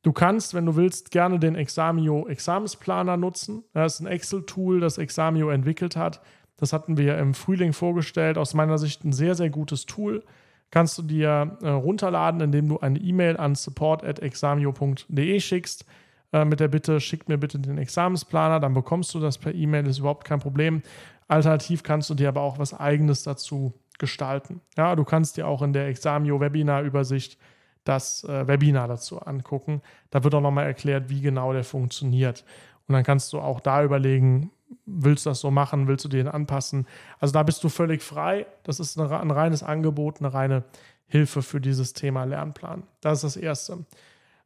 Du 0.03 0.13
kannst, 0.13 0.55
wenn 0.55 0.67
du 0.67 0.77
willst, 0.77 1.11
gerne 1.11 1.39
den 1.39 1.55
Examio 1.55 2.27
Examensplaner 2.27 3.17
nutzen. 3.17 3.65
Das 3.73 3.95
ist 3.95 4.01
ein 4.01 4.07
Excel-Tool, 4.07 4.81
das 4.81 4.99
Examio 4.99 5.51
entwickelt 5.51 5.97
hat. 5.97 6.21
Das 6.57 6.73
hatten 6.73 6.97
wir 6.97 7.19
im 7.19 7.35
Frühling 7.35 7.73
vorgestellt. 7.73 8.37
Aus 8.37 8.55
meiner 8.55 8.79
Sicht 8.79 9.05
ein 9.05 9.13
sehr, 9.13 9.35
sehr 9.35 9.51
gutes 9.51 9.87
Tool 9.87 10.23
kannst 10.71 10.97
du 10.99 11.03
dir 11.03 11.59
äh, 11.63 11.69
runterladen, 11.69 12.41
indem 12.41 12.69
du 12.69 12.79
eine 12.79 12.99
E-Mail 12.99 13.37
an 13.37 13.55
support.examio.de 13.55 15.41
schickst 15.41 15.85
äh, 16.33 16.45
mit 16.45 16.61
der 16.61 16.69
Bitte, 16.69 17.01
schick 17.01 17.29
mir 17.29 17.39
bitte 17.39 17.59
den 17.59 17.79
Examensplaner, 17.79 18.61
dann 18.61 18.75
bekommst 18.75 19.15
du 19.15 19.21
das 19.21 19.39
per 19.39 19.55
E-Mail, 19.55 19.87
ist 19.87 19.99
überhaupt 19.99 20.25
kein 20.25 20.41
Problem. 20.41 20.83
Alternativ 21.29 21.83
kannst 21.83 22.11
du 22.11 22.15
dir 22.15 22.29
aber 22.29 22.41
auch 22.43 22.59
was 22.59 22.75
eigenes 22.75 23.23
dazu 23.23 23.73
gestalten. 23.99 24.61
Ja, 24.77 24.97
du 24.97 25.05
kannst 25.05 25.37
dir 25.37 25.47
auch 25.47 25.63
in 25.63 25.73
der 25.73 25.89
Examio 25.89 26.41
Webinar 26.41 26.83
Übersicht 26.83 27.39
das 27.85 28.25
äh, 28.25 28.47
Webinar 28.47 28.89
dazu 28.89 29.21
angucken. 29.21 29.83
Da 30.11 30.25
wird 30.25 30.35
auch 30.35 30.41
nochmal 30.41 30.67
erklärt, 30.67 31.09
wie 31.09 31.21
genau 31.21 31.53
der 31.53 31.65
funktioniert. 31.65 32.45
Und 32.89 32.95
dann 32.95 33.05
kannst 33.05 33.33
du 33.33 33.41
auch 33.41 33.61
da 33.61 33.85
überlegen, 33.85 34.51
willst 34.87 35.27
du 35.27 35.31
das 35.31 35.41
so 35.41 35.51
machen, 35.51 35.89
willst 35.89 36.05
du 36.05 36.09
den 36.09 36.29
anpassen. 36.29 36.87
Also 37.19 37.33
da 37.33 37.43
bist 37.43 37.63
du 37.65 37.69
völlig 37.69 38.03
frei. 38.03 38.47
Das 38.63 38.81
ist 38.81 38.99
ein 38.99 39.31
reines 39.31 39.63
Angebot, 39.63 40.21
eine 40.21 40.33
reine 40.33 40.65
Hilfe 41.07 41.43
für 41.43 41.61
dieses 41.61 41.93
Thema 41.93 42.25
Lernplan. 42.25 42.85
Das 43.01 43.25
ist 43.25 43.37
das 43.37 43.43
Erste. 43.43 43.85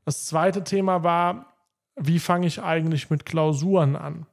Das 0.04 0.26
zweite 0.26 0.64
Thema 0.64 1.02
war, 1.02 1.54
wie 1.96 2.18
fange 2.18 2.46
ich 2.46 2.62
eigentlich 2.62 3.10
mit 3.10 3.24
Klausuren 3.24 3.96
an? 3.96 4.26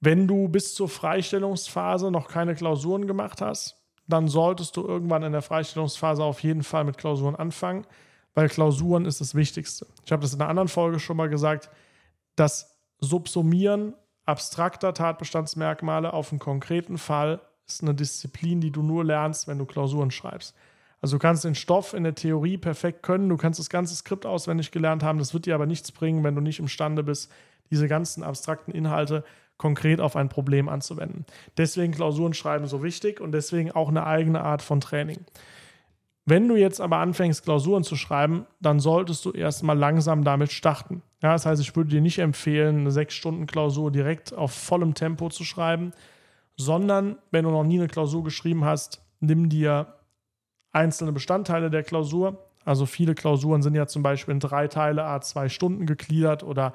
Wenn 0.00 0.26
du 0.26 0.48
bis 0.48 0.74
zur 0.74 0.88
Freistellungsphase 0.88 2.10
noch 2.10 2.28
keine 2.28 2.54
Klausuren 2.54 3.06
gemacht 3.06 3.40
hast, 3.40 3.76
dann 4.08 4.26
solltest 4.26 4.76
du 4.76 4.84
irgendwann 4.84 5.22
in 5.22 5.32
der 5.32 5.42
Freistellungsphase 5.42 6.24
auf 6.24 6.42
jeden 6.42 6.64
Fall 6.64 6.84
mit 6.84 6.98
Klausuren 6.98 7.36
anfangen, 7.36 7.86
weil 8.34 8.48
Klausuren 8.48 9.06
ist 9.06 9.20
das 9.20 9.36
Wichtigste. 9.36 9.86
Ich 10.04 10.10
habe 10.10 10.22
das 10.22 10.34
in 10.34 10.40
einer 10.40 10.50
anderen 10.50 10.68
Folge 10.68 10.98
schon 10.98 11.16
mal 11.16 11.28
gesagt, 11.28 11.70
das 12.34 12.76
Subsumieren 12.98 13.94
abstrakter 14.24 14.94
Tatbestandsmerkmale 14.94 16.12
auf 16.12 16.30
einen 16.30 16.38
konkreten 16.38 16.98
Fall 16.98 17.40
ist 17.66 17.82
eine 17.82 17.94
Disziplin, 17.94 18.60
die 18.60 18.70
du 18.70 18.82
nur 18.82 19.04
lernst, 19.04 19.48
wenn 19.48 19.58
du 19.58 19.66
Klausuren 19.66 20.10
schreibst. 20.10 20.54
Also 21.00 21.16
du 21.16 21.20
kannst 21.20 21.44
den 21.44 21.56
Stoff 21.56 21.94
in 21.94 22.04
der 22.04 22.14
Theorie 22.14 22.58
perfekt 22.58 23.02
können, 23.02 23.28
du 23.28 23.36
kannst 23.36 23.58
das 23.58 23.70
ganze 23.70 23.96
Skript 23.96 24.24
auswendig 24.24 24.70
gelernt 24.70 25.02
haben, 25.02 25.18
das 25.18 25.34
wird 25.34 25.46
dir 25.46 25.54
aber 25.54 25.66
nichts 25.66 25.90
bringen, 25.90 26.22
wenn 26.22 26.36
du 26.36 26.40
nicht 26.40 26.60
imstande 26.60 27.02
bist, 27.02 27.30
diese 27.70 27.88
ganzen 27.88 28.22
abstrakten 28.22 28.72
Inhalte 28.72 29.24
konkret 29.56 30.00
auf 30.00 30.16
ein 30.16 30.28
Problem 30.28 30.68
anzuwenden. 30.68 31.24
Deswegen 31.56 31.92
Klausuren 31.92 32.34
schreiben 32.34 32.66
so 32.66 32.82
wichtig 32.82 33.20
und 33.20 33.32
deswegen 33.32 33.72
auch 33.72 33.88
eine 33.88 34.06
eigene 34.06 34.42
Art 34.42 34.62
von 34.62 34.80
Training. 34.80 35.24
Wenn 36.24 36.46
du 36.48 36.54
jetzt 36.54 36.80
aber 36.80 36.98
anfängst, 36.98 37.42
Klausuren 37.42 37.82
zu 37.82 37.96
schreiben, 37.96 38.46
dann 38.60 38.78
solltest 38.78 39.24
du 39.24 39.32
erstmal 39.32 39.76
langsam 39.76 40.22
damit 40.22 40.52
starten. 40.52 41.02
Ja, 41.20 41.32
das 41.32 41.46
heißt, 41.46 41.60
ich 41.60 41.74
würde 41.74 41.90
dir 41.90 42.00
nicht 42.00 42.18
empfehlen, 42.18 42.80
eine 42.80 42.90
sechs 42.92 43.14
Stunden 43.14 43.46
Klausur 43.46 43.90
direkt 43.90 44.32
auf 44.32 44.52
vollem 44.52 44.94
Tempo 44.94 45.30
zu 45.30 45.44
schreiben, 45.44 45.92
sondern 46.56 47.18
wenn 47.32 47.44
du 47.44 47.50
noch 47.50 47.64
nie 47.64 47.78
eine 47.78 47.88
Klausur 47.88 48.22
geschrieben 48.22 48.64
hast, 48.64 49.02
nimm 49.20 49.48
dir 49.48 49.94
einzelne 50.70 51.12
Bestandteile 51.12 51.70
der 51.70 51.82
Klausur. 51.82 52.50
Also 52.64 52.86
viele 52.86 53.14
Klausuren 53.14 53.62
sind 53.62 53.74
ja 53.74 53.86
zum 53.86 54.02
Beispiel 54.04 54.32
in 54.32 54.40
drei 54.40 54.68
Teile 54.68 55.04
a 55.04 55.20
zwei 55.20 55.48
Stunden 55.48 55.86
gegliedert 55.86 56.44
oder 56.44 56.72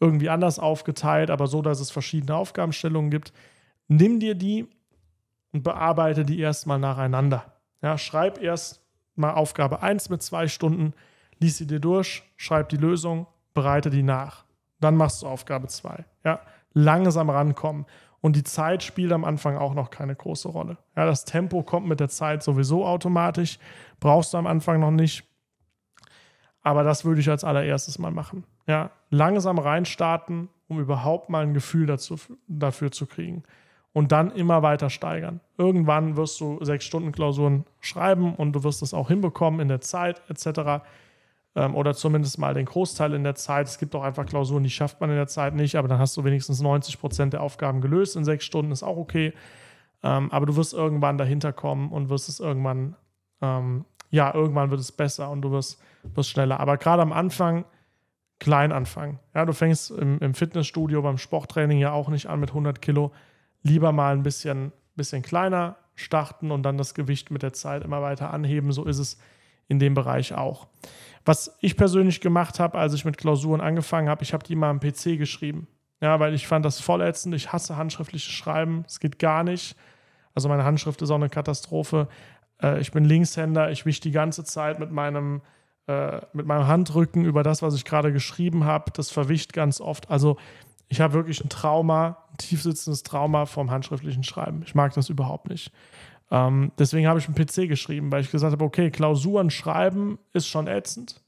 irgendwie 0.00 0.30
anders 0.30 0.58
aufgeteilt, 0.58 1.30
aber 1.30 1.46
so, 1.46 1.62
dass 1.62 1.78
es 1.78 1.90
verschiedene 1.90 2.34
Aufgabenstellungen 2.34 3.10
gibt. 3.10 3.32
Nimm 3.86 4.18
dir 4.18 4.34
die 4.34 4.66
und 5.52 5.62
bearbeite 5.62 6.24
die 6.24 6.40
erstmal 6.40 6.78
nacheinander. 6.78 7.52
Ja, 7.82 7.98
schreib 7.98 8.42
erst 8.42 8.79
mal 9.20 9.34
Aufgabe 9.34 9.82
1 9.82 10.10
mit 10.10 10.22
zwei 10.22 10.48
Stunden, 10.48 10.94
lies 11.38 11.58
sie 11.58 11.66
dir 11.66 11.80
durch, 11.80 12.22
schreib 12.36 12.68
die 12.70 12.76
Lösung, 12.76 13.26
bereite 13.54 13.90
die 13.90 14.02
nach. 14.02 14.44
Dann 14.80 14.96
machst 14.96 15.22
du 15.22 15.26
Aufgabe 15.26 15.68
2. 15.68 16.04
Ja, 16.24 16.40
langsam 16.72 17.30
rankommen. 17.30 17.86
Und 18.20 18.36
die 18.36 18.44
Zeit 18.44 18.82
spielt 18.82 19.12
am 19.12 19.24
Anfang 19.24 19.56
auch 19.56 19.74
noch 19.74 19.90
keine 19.90 20.14
große 20.14 20.48
Rolle. 20.48 20.76
Ja, 20.96 21.06
das 21.06 21.24
Tempo 21.24 21.62
kommt 21.62 21.86
mit 21.86 22.00
der 22.00 22.08
Zeit 22.08 22.42
sowieso 22.42 22.84
automatisch, 22.86 23.58
brauchst 23.98 24.34
du 24.34 24.38
am 24.38 24.46
Anfang 24.46 24.80
noch 24.80 24.90
nicht. 24.90 25.24
Aber 26.62 26.82
das 26.82 27.04
würde 27.06 27.20
ich 27.20 27.30
als 27.30 27.44
allererstes 27.44 27.98
mal 27.98 28.10
machen. 28.10 28.44
Ja, 28.66 28.90
langsam 29.08 29.58
reinstarten, 29.58 30.50
um 30.68 30.78
überhaupt 30.78 31.30
mal 31.30 31.42
ein 31.42 31.54
Gefühl 31.54 31.86
dazu, 31.86 32.16
dafür 32.46 32.90
zu 32.90 33.06
kriegen. 33.06 33.42
Und 33.92 34.12
dann 34.12 34.30
immer 34.30 34.62
weiter 34.62 34.88
steigern. 34.88 35.40
Irgendwann 35.58 36.16
wirst 36.16 36.40
du 36.40 36.62
sechs 36.62 36.84
Stunden 36.84 37.10
Klausuren 37.10 37.64
schreiben 37.80 38.36
und 38.36 38.52
du 38.52 38.62
wirst 38.62 38.82
es 38.82 38.94
auch 38.94 39.08
hinbekommen 39.08 39.58
in 39.58 39.66
der 39.66 39.80
Zeit 39.80 40.22
etc. 40.28 40.84
Ähm, 41.56 41.74
oder 41.74 41.94
zumindest 41.94 42.38
mal 42.38 42.54
den 42.54 42.66
Großteil 42.66 43.14
in 43.14 43.24
der 43.24 43.34
Zeit. 43.34 43.66
Es 43.66 43.78
gibt 43.78 43.94
auch 43.96 44.04
einfach 44.04 44.26
Klausuren, 44.26 44.62
die 44.62 44.70
schafft 44.70 45.00
man 45.00 45.10
in 45.10 45.16
der 45.16 45.26
Zeit 45.26 45.54
nicht, 45.54 45.74
aber 45.74 45.88
dann 45.88 45.98
hast 45.98 46.16
du 46.16 46.22
wenigstens 46.22 46.60
90 46.60 47.00
Prozent 47.00 47.32
der 47.32 47.42
Aufgaben 47.42 47.80
gelöst 47.80 48.14
in 48.14 48.24
sechs 48.24 48.44
Stunden, 48.44 48.70
ist 48.70 48.84
auch 48.84 48.96
okay. 48.96 49.32
Ähm, 50.02 50.30
aber 50.30 50.46
du 50.46 50.56
wirst 50.56 50.72
irgendwann 50.72 51.18
dahinter 51.18 51.52
kommen 51.52 51.90
und 51.90 52.08
wirst 52.08 52.28
es 52.28 52.38
irgendwann, 52.38 52.94
ähm, 53.42 53.84
ja, 54.10 54.32
irgendwann 54.32 54.70
wird 54.70 54.80
es 54.80 54.92
besser 54.92 55.30
und 55.30 55.42
du 55.42 55.50
wirst, 55.50 55.80
wirst 56.14 56.30
schneller. 56.30 56.60
Aber 56.60 56.76
gerade 56.78 57.02
am 57.02 57.12
Anfang 57.12 57.64
klein 58.38 58.72
anfangen. 58.72 59.18
Ja, 59.34 59.44
du 59.44 59.52
fängst 59.52 59.90
im, 59.90 60.18
im, 60.20 60.34
Fitnessstudio, 60.34 61.02
beim 61.02 61.18
Sporttraining 61.18 61.78
ja 61.78 61.92
auch 61.92 62.08
nicht 62.08 62.26
an 62.26 62.40
mit 62.40 62.50
100 62.50 62.80
Kilo. 62.80 63.12
Lieber 63.62 63.92
mal 63.92 64.14
ein 64.14 64.22
bisschen, 64.22 64.72
bisschen 64.96 65.22
kleiner 65.22 65.76
starten 65.94 66.50
und 66.50 66.62
dann 66.62 66.78
das 66.78 66.94
Gewicht 66.94 67.30
mit 67.30 67.42
der 67.42 67.52
Zeit 67.52 67.84
immer 67.84 68.02
weiter 68.02 68.32
anheben. 68.32 68.72
So 68.72 68.84
ist 68.84 68.98
es 68.98 69.18
in 69.68 69.78
dem 69.78 69.94
Bereich 69.94 70.34
auch. 70.34 70.66
Was 71.24 71.56
ich 71.60 71.76
persönlich 71.76 72.20
gemacht 72.20 72.58
habe, 72.58 72.78
als 72.78 72.94
ich 72.94 73.04
mit 73.04 73.18
Klausuren 73.18 73.60
angefangen 73.60 74.08
habe, 74.08 74.22
ich 74.22 74.32
habe 74.32 74.44
die 74.44 74.56
mal 74.56 74.70
am 74.70 74.80
PC 74.80 75.18
geschrieben. 75.18 75.68
Ja, 76.00 76.18
weil 76.18 76.34
ich 76.34 76.46
fand 76.46 76.64
das 76.64 76.80
voll 76.80 77.02
ätzend. 77.02 77.34
Ich 77.34 77.52
hasse 77.52 77.76
handschriftliches 77.76 78.32
Schreiben. 78.32 78.84
Es 78.86 79.00
geht 79.00 79.18
gar 79.18 79.44
nicht. 79.44 79.76
Also 80.34 80.48
meine 80.48 80.64
Handschrift 80.64 81.02
ist 81.02 81.10
auch 81.10 81.16
eine 81.16 81.28
Katastrophe. 81.28 82.08
Äh, 82.62 82.80
ich 82.80 82.90
bin 82.92 83.04
Linkshänder. 83.04 83.70
Ich 83.70 83.84
wische 83.84 84.00
die 84.00 84.10
ganze 84.10 84.44
Zeit 84.44 84.78
mit 84.78 84.90
meinem 84.90 85.42
äh, 85.86 86.20
mit 86.32 86.46
meinem 86.46 86.66
Handrücken 86.66 87.24
über 87.24 87.42
das, 87.42 87.62
was 87.62 87.74
ich 87.74 87.84
gerade 87.84 88.12
geschrieben 88.12 88.64
habe. 88.64 88.90
Das 88.92 89.10
verwischt 89.10 89.52
ganz 89.52 89.80
oft. 89.80 90.10
Also 90.10 90.38
ich 90.88 91.00
habe 91.00 91.14
wirklich 91.14 91.44
ein 91.44 91.48
Trauma, 91.48 92.18
tiefsitzendes 92.40 93.02
Trauma 93.02 93.46
vom 93.46 93.70
handschriftlichen 93.70 94.24
Schreiben. 94.24 94.62
Ich 94.64 94.74
mag 94.74 94.94
das 94.94 95.08
überhaupt 95.08 95.48
nicht. 95.48 95.72
Ähm, 96.30 96.72
deswegen 96.78 97.06
habe 97.06 97.18
ich 97.18 97.26
einen 97.26 97.34
PC 97.34 97.68
geschrieben, 97.68 98.12
weil 98.12 98.22
ich 98.22 98.30
gesagt 98.30 98.52
habe, 98.52 98.64
okay, 98.64 98.90
Klausuren 98.90 99.50
schreiben 99.50 100.18
ist 100.32 100.46
schon 100.46 100.66
ätzend. 100.66 101.20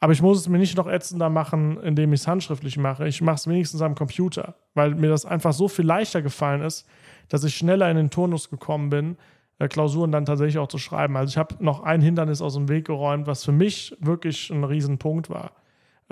Aber 0.00 0.12
ich 0.12 0.20
muss 0.20 0.38
es 0.38 0.48
mir 0.48 0.58
nicht 0.58 0.76
noch 0.76 0.88
ätzender 0.88 1.30
machen, 1.30 1.80
indem 1.80 2.12
ich 2.12 2.22
es 2.22 2.26
handschriftlich 2.26 2.76
mache. 2.76 3.06
Ich 3.06 3.22
mache 3.22 3.36
es 3.36 3.46
wenigstens 3.46 3.82
am 3.82 3.94
Computer, 3.94 4.56
weil 4.74 4.96
mir 4.96 5.08
das 5.08 5.24
einfach 5.24 5.52
so 5.52 5.68
viel 5.68 5.84
leichter 5.84 6.22
gefallen 6.22 6.62
ist, 6.62 6.88
dass 7.28 7.44
ich 7.44 7.54
schneller 7.54 7.88
in 7.88 7.96
den 7.96 8.10
Turnus 8.10 8.50
gekommen 8.50 8.90
bin, 8.90 9.16
äh, 9.60 9.68
Klausuren 9.68 10.10
dann 10.10 10.24
tatsächlich 10.24 10.58
auch 10.58 10.66
zu 10.66 10.78
schreiben. 10.78 11.16
Also 11.16 11.30
ich 11.30 11.38
habe 11.38 11.54
noch 11.64 11.84
ein 11.84 12.00
Hindernis 12.00 12.42
aus 12.42 12.54
dem 12.54 12.68
Weg 12.68 12.86
geräumt, 12.86 13.28
was 13.28 13.44
für 13.44 13.52
mich 13.52 13.96
wirklich 14.00 14.50
ein 14.50 14.64
Riesenpunkt 14.64 15.30
war. 15.30 15.52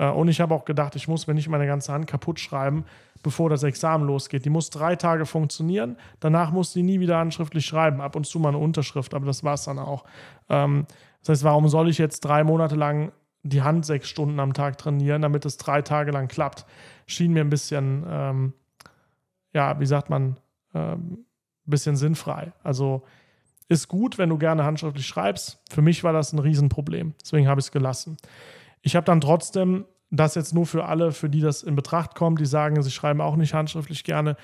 Äh, 0.01 0.09
und 0.09 0.27
ich 0.27 0.41
habe 0.41 0.53
auch 0.55 0.65
gedacht, 0.65 0.95
ich 0.95 1.07
muss 1.07 1.27
mir 1.27 1.35
nicht 1.35 1.47
meine 1.47 1.67
ganze 1.67 1.93
Hand 1.93 2.07
kaputt 2.07 2.39
schreiben, 2.39 2.85
bevor 3.23 3.49
das 3.49 3.63
Examen 3.63 4.05
losgeht. 4.05 4.43
Die 4.43 4.49
muss 4.49 4.71
drei 4.71 4.95
Tage 4.95 5.25
funktionieren, 5.25 5.95
danach 6.19 6.51
muss 6.51 6.73
die 6.73 6.81
nie 6.81 6.99
wieder 6.99 7.17
handschriftlich 7.17 7.65
schreiben, 7.65 8.01
ab 8.01 8.15
und 8.15 8.25
zu 8.25 8.39
mal 8.39 8.49
eine 8.49 8.57
Unterschrift, 8.57 9.13
aber 9.13 9.27
das 9.27 9.43
war 9.43 9.53
es 9.53 9.63
dann 9.63 9.79
auch. 9.79 10.03
Ähm, 10.49 10.85
das 11.19 11.29
heißt, 11.29 11.43
warum 11.43 11.69
soll 11.69 11.87
ich 11.87 11.99
jetzt 11.99 12.21
drei 12.21 12.43
Monate 12.43 12.75
lang 12.75 13.11
die 13.43 13.61
Hand 13.61 13.85
sechs 13.85 14.09
Stunden 14.09 14.39
am 14.39 14.53
Tag 14.53 14.79
trainieren, 14.79 15.21
damit 15.21 15.45
es 15.45 15.57
drei 15.57 15.83
Tage 15.83 16.11
lang 16.11 16.27
klappt? 16.27 16.65
Schien 17.05 17.31
mir 17.31 17.41
ein 17.41 17.49
bisschen, 17.49 18.03
ähm, 18.09 18.53
ja, 19.53 19.79
wie 19.79 19.85
sagt 19.85 20.09
man, 20.09 20.37
ähm, 20.73 21.25
bisschen 21.65 21.95
sinnfrei. 21.95 22.53
Also 22.63 23.03
ist 23.67 23.87
gut, 23.87 24.17
wenn 24.17 24.29
du 24.29 24.37
gerne 24.37 24.63
handschriftlich 24.63 25.05
schreibst. 25.05 25.61
Für 25.69 25.81
mich 25.81 26.03
war 26.03 26.11
das 26.11 26.33
ein 26.33 26.39
Riesenproblem. 26.39 27.13
Deswegen 27.21 27.47
habe 27.47 27.61
ich 27.61 27.67
es 27.67 27.71
gelassen. 27.71 28.17
Ich 28.81 28.95
habe 28.95 29.05
dann 29.05 29.21
trotzdem, 29.21 29.85
das 30.09 30.35
jetzt 30.35 30.53
nur 30.53 30.65
für 30.65 30.85
alle, 30.85 31.11
für 31.11 31.29
die 31.29 31.41
das 31.41 31.63
in 31.63 31.75
Betracht 31.75 32.15
kommt, 32.15 32.39
die 32.39 32.45
sagen, 32.45 32.81
sie 32.81 32.91
schreiben 32.91 33.21
auch 33.21 33.35
nicht 33.35 33.53
handschriftlich 33.53 34.03
gerne. 34.03 34.35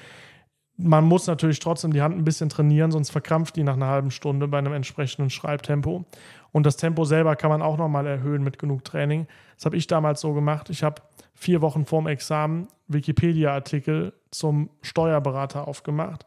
Man 0.78 1.06
muss 1.06 1.26
natürlich 1.26 1.60
trotzdem 1.60 1.92
die 1.92 2.02
Hand 2.02 2.16
ein 2.16 2.24
bisschen 2.24 2.50
trainieren, 2.50 2.92
sonst 2.92 3.10
verkrampft 3.10 3.56
die 3.56 3.64
nach 3.64 3.74
einer 3.74 3.88
halben 3.88 4.12
Stunde 4.12 4.48
bei 4.48 4.60
einem 4.60 4.74
entsprechenden 4.74 5.32
Schreibtempo. 5.32 6.06
Und 6.52 6.66
das 6.66 6.78
Tempo 6.78 7.04
selber 7.04 7.36
kann 7.36 7.50
man 7.50 7.64
auch 7.64 7.78
nochmal 7.78 8.06
erhöhen 8.06 8.44
mit 8.44 8.60
genug 8.60 8.84
Training. 8.84 9.28
Das 9.56 9.66
habe 9.66 9.76
ich 9.76 9.88
damals 9.88 10.22
so 10.22 10.34
gemacht. 10.34 10.70
Ich 10.70 10.84
habe 10.84 11.02
vier 11.34 11.62
Wochen 11.62 11.86
vorm 11.86 12.08
Examen 12.08 12.68
Wikipedia-Artikel 12.88 14.14
zum 14.30 14.70
Steuerberater 14.82 15.68
aufgemacht 15.68 16.26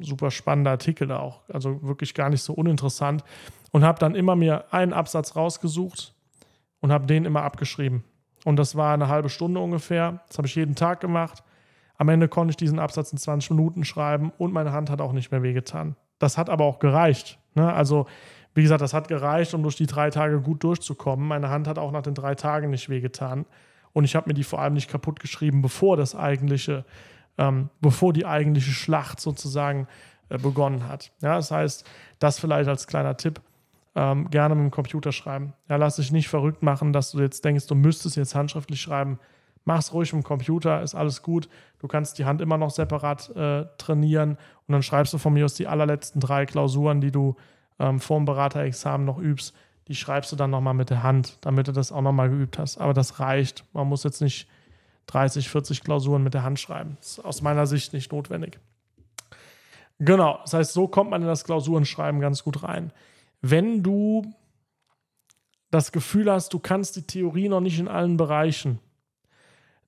super 0.00 0.30
spannender 0.30 0.72
Artikel 0.72 1.10
auch, 1.12 1.42
also 1.48 1.82
wirklich 1.82 2.14
gar 2.14 2.30
nicht 2.30 2.42
so 2.42 2.52
uninteressant. 2.52 3.22
Und 3.70 3.84
habe 3.84 3.98
dann 3.98 4.14
immer 4.14 4.34
mir 4.34 4.72
einen 4.72 4.92
Absatz 4.92 5.36
rausgesucht 5.36 6.14
und 6.80 6.92
habe 6.92 7.06
den 7.06 7.24
immer 7.24 7.42
abgeschrieben. 7.42 8.04
Und 8.44 8.56
das 8.56 8.76
war 8.76 8.94
eine 8.94 9.08
halbe 9.08 9.28
Stunde 9.28 9.60
ungefähr. 9.60 10.20
Das 10.28 10.38
habe 10.38 10.46
ich 10.46 10.54
jeden 10.54 10.74
Tag 10.74 11.00
gemacht. 11.00 11.42
Am 11.96 12.08
Ende 12.08 12.28
konnte 12.28 12.50
ich 12.50 12.56
diesen 12.56 12.78
Absatz 12.78 13.12
in 13.12 13.18
20 13.18 13.50
Minuten 13.50 13.84
schreiben 13.84 14.32
und 14.38 14.52
meine 14.52 14.72
Hand 14.72 14.90
hat 14.90 15.00
auch 15.00 15.12
nicht 15.12 15.32
mehr 15.32 15.42
wehgetan. 15.42 15.96
Das 16.18 16.38
hat 16.38 16.48
aber 16.48 16.64
auch 16.64 16.78
gereicht. 16.78 17.38
Ne? 17.54 17.72
Also, 17.72 18.06
wie 18.54 18.62
gesagt, 18.62 18.80
das 18.80 18.94
hat 18.94 19.08
gereicht, 19.08 19.54
um 19.54 19.62
durch 19.62 19.76
die 19.76 19.86
drei 19.86 20.10
Tage 20.10 20.40
gut 20.40 20.62
durchzukommen. 20.62 21.26
Meine 21.26 21.48
Hand 21.48 21.66
hat 21.66 21.78
auch 21.78 21.92
nach 21.92 22.02
den 22.02 22.14
drei 22.14 22.34
Tagen 22.34 22.70
nicht 22.70 22.88
wehgetan. 22.88 23.46
Und 23.92 24.04
ich 24.04 24.14
habe 24.14 24.28
mir 24.28 24.34
die 24.34 24.44
vor 24.44 24.60
allem 24.60 24.74
nicht 24.74 24.90
kaputt 24.90 25.18
geschrieben, 25.18 25.62
bevor 25.62 25.96
das 25.96 26.14
eigentliche 26.14 26.84
ähm, 27.38 27.70
bevor 27.80 28.12
die 28.12 28.26
eigentliche 28.26 28.72
Schlacht 28.72 29.20
sozusagen 29.20 29.86
äh, 30.28 30.38
begonnen 30.38 30.88
hat. 30.88 31.12
Ja, 31.22 31.36
das 31.36 31.50
heißt, 31.50 31.88
das 32.18 32.38
vielleicht 32.38 32.68
als 32.68 32.86
kleiner 32.86 33.16
Tipp. 33.16 33.40
Ähm, 33.94 34.30
gerne 34.30 34.54
mit 34.54 34.64
dem 34.64 34.70
Computer 34.70 35.12
schreiben. 35.12 35.54
Ja, 35.68 35.76
lass 35.76 35.96
dich 35.96 36.12
nicht 36.12 36.28
verrückt 36.28 36.62
machen, 36.62 36.92
dass 36.92 37.10
du 37.10 37.20
jetzt 37.20 37.44
denkst, 37.44 37.66
du 37.66 37.74
müsstest 37.74 38.16
jetzt 38.16 38.34
handschriftlich 38.34 38.80
schreiben. 38.80 39.18
Mach's 39.64 39.92
ruhig 39.92 40.12
mit 40.12 40.22
dem 40.22 40.26
Computer, 40.26 40.82
ist 40.82 40.94
alles 40.94 41.22
gut. 41.22 41.48
Du 41.78 41.88
kannst 41.88 42.18
die 42.18 42.24
Hand 42.24 42.40
immer 42.40 42.58
noch 42.58 42.70
separat 42.70 43.34
äh, 43.36 43.66
trainieren 43.76 44.38
und 44.66 44.72
dann 44.72 44.82
schreibst 44.82 45.12
du 45.12 45.18
von 45.18 45.32
mir 45.32 45.44
aus 45.44 45.54
die 45.54 45.66
allerletzten 45.66 46.20
drei 46.20 46.46
Klausuren, 46.46 47.00
die 47.00 47.10
du 47.10 47.36
ähm, 47.78 48.00
vor 48.00 48.18
dem 48.18 48.24
Beraterexamen 48.24 49.06
noch 49.06 49.18
übst, 49.18 49.54
die 49.88 49.94
schreibst 49.94 50.30
du 50.32 50.36
dann 50.36 50.50
nochmal 50.50 50.74
mit 50.74 50.90
der 50.90 51.02
Hand, 51.02 51.38
damit 51.40 51.68
du 51.68 51.72
das 51.72 51.92
auch 51.92 52.02
nochmal 52.02 52.28
geübt 52.28 52.58
hast. 52.58 52.78
Aber 52.78 52.92
das 52.92 53.20
reicht. 53.20 53.64
Man 53.72 53.88
muss 53.88 54.04
jetzt 54.04 54.20
nicht 54.20 54.48
30, 55.06 55.48
40 55.48 55.82
Klausuren 55.82 56.22
mit 56.22 56.34
der 56.34 56.42
Hand 56.42 56.60
schreiben. 56.60 56.96
Das 57.00 57.12
ist 57.12 57.24
aus 57.24 57.42
meiner 57.42 57.66
Sicht 57.66 57.92
nicht 57.94 58.12
notwendig. 58.12 58.58
Genau, 59.98 60.38
das 60.42 60.52
heißt, 60.52 60.72
so 60.72 60.86
kommt 60.86 61.10
man 61.10 61.22
in 61.22 61.28
das 61.28 61.44
Klausurenschreiben 61.44 62.20
ganz 62.20 62.44
gut 62.44 62.62
rein. 62.62 62.92
Wenn 63.40 63.82
du 63.82 64.34
das 65.70 65.92
Gefühl 65.92 66.30
hast, 66.30 66.52
du 66.52 66.58
kannst 66.58 66.96
die 66.96 67.06
Theorie 67.06 67.48
noch 67.48 67.60
nicht 67.60 67.78
in 67.78 67.88
allen 67.88 68.16
Bereichen, 68.16 68.78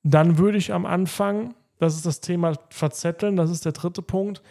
dann 0.02 0.38
würde 0.38 0.58
ich 0.58 0.72
am 0.72 0.86
Anfang, 0.86 1.54
das 1.78 1.96
ist 1.96 2.06
das 2.06 2.20
Thema 2.20 2.54
Verzetteln, 2.70 3.36
das 3.36 3.50
ist 3.50 3.64
der 3.64 3.72
dritte 3.72 4.02
Punkt, 4.02 4.42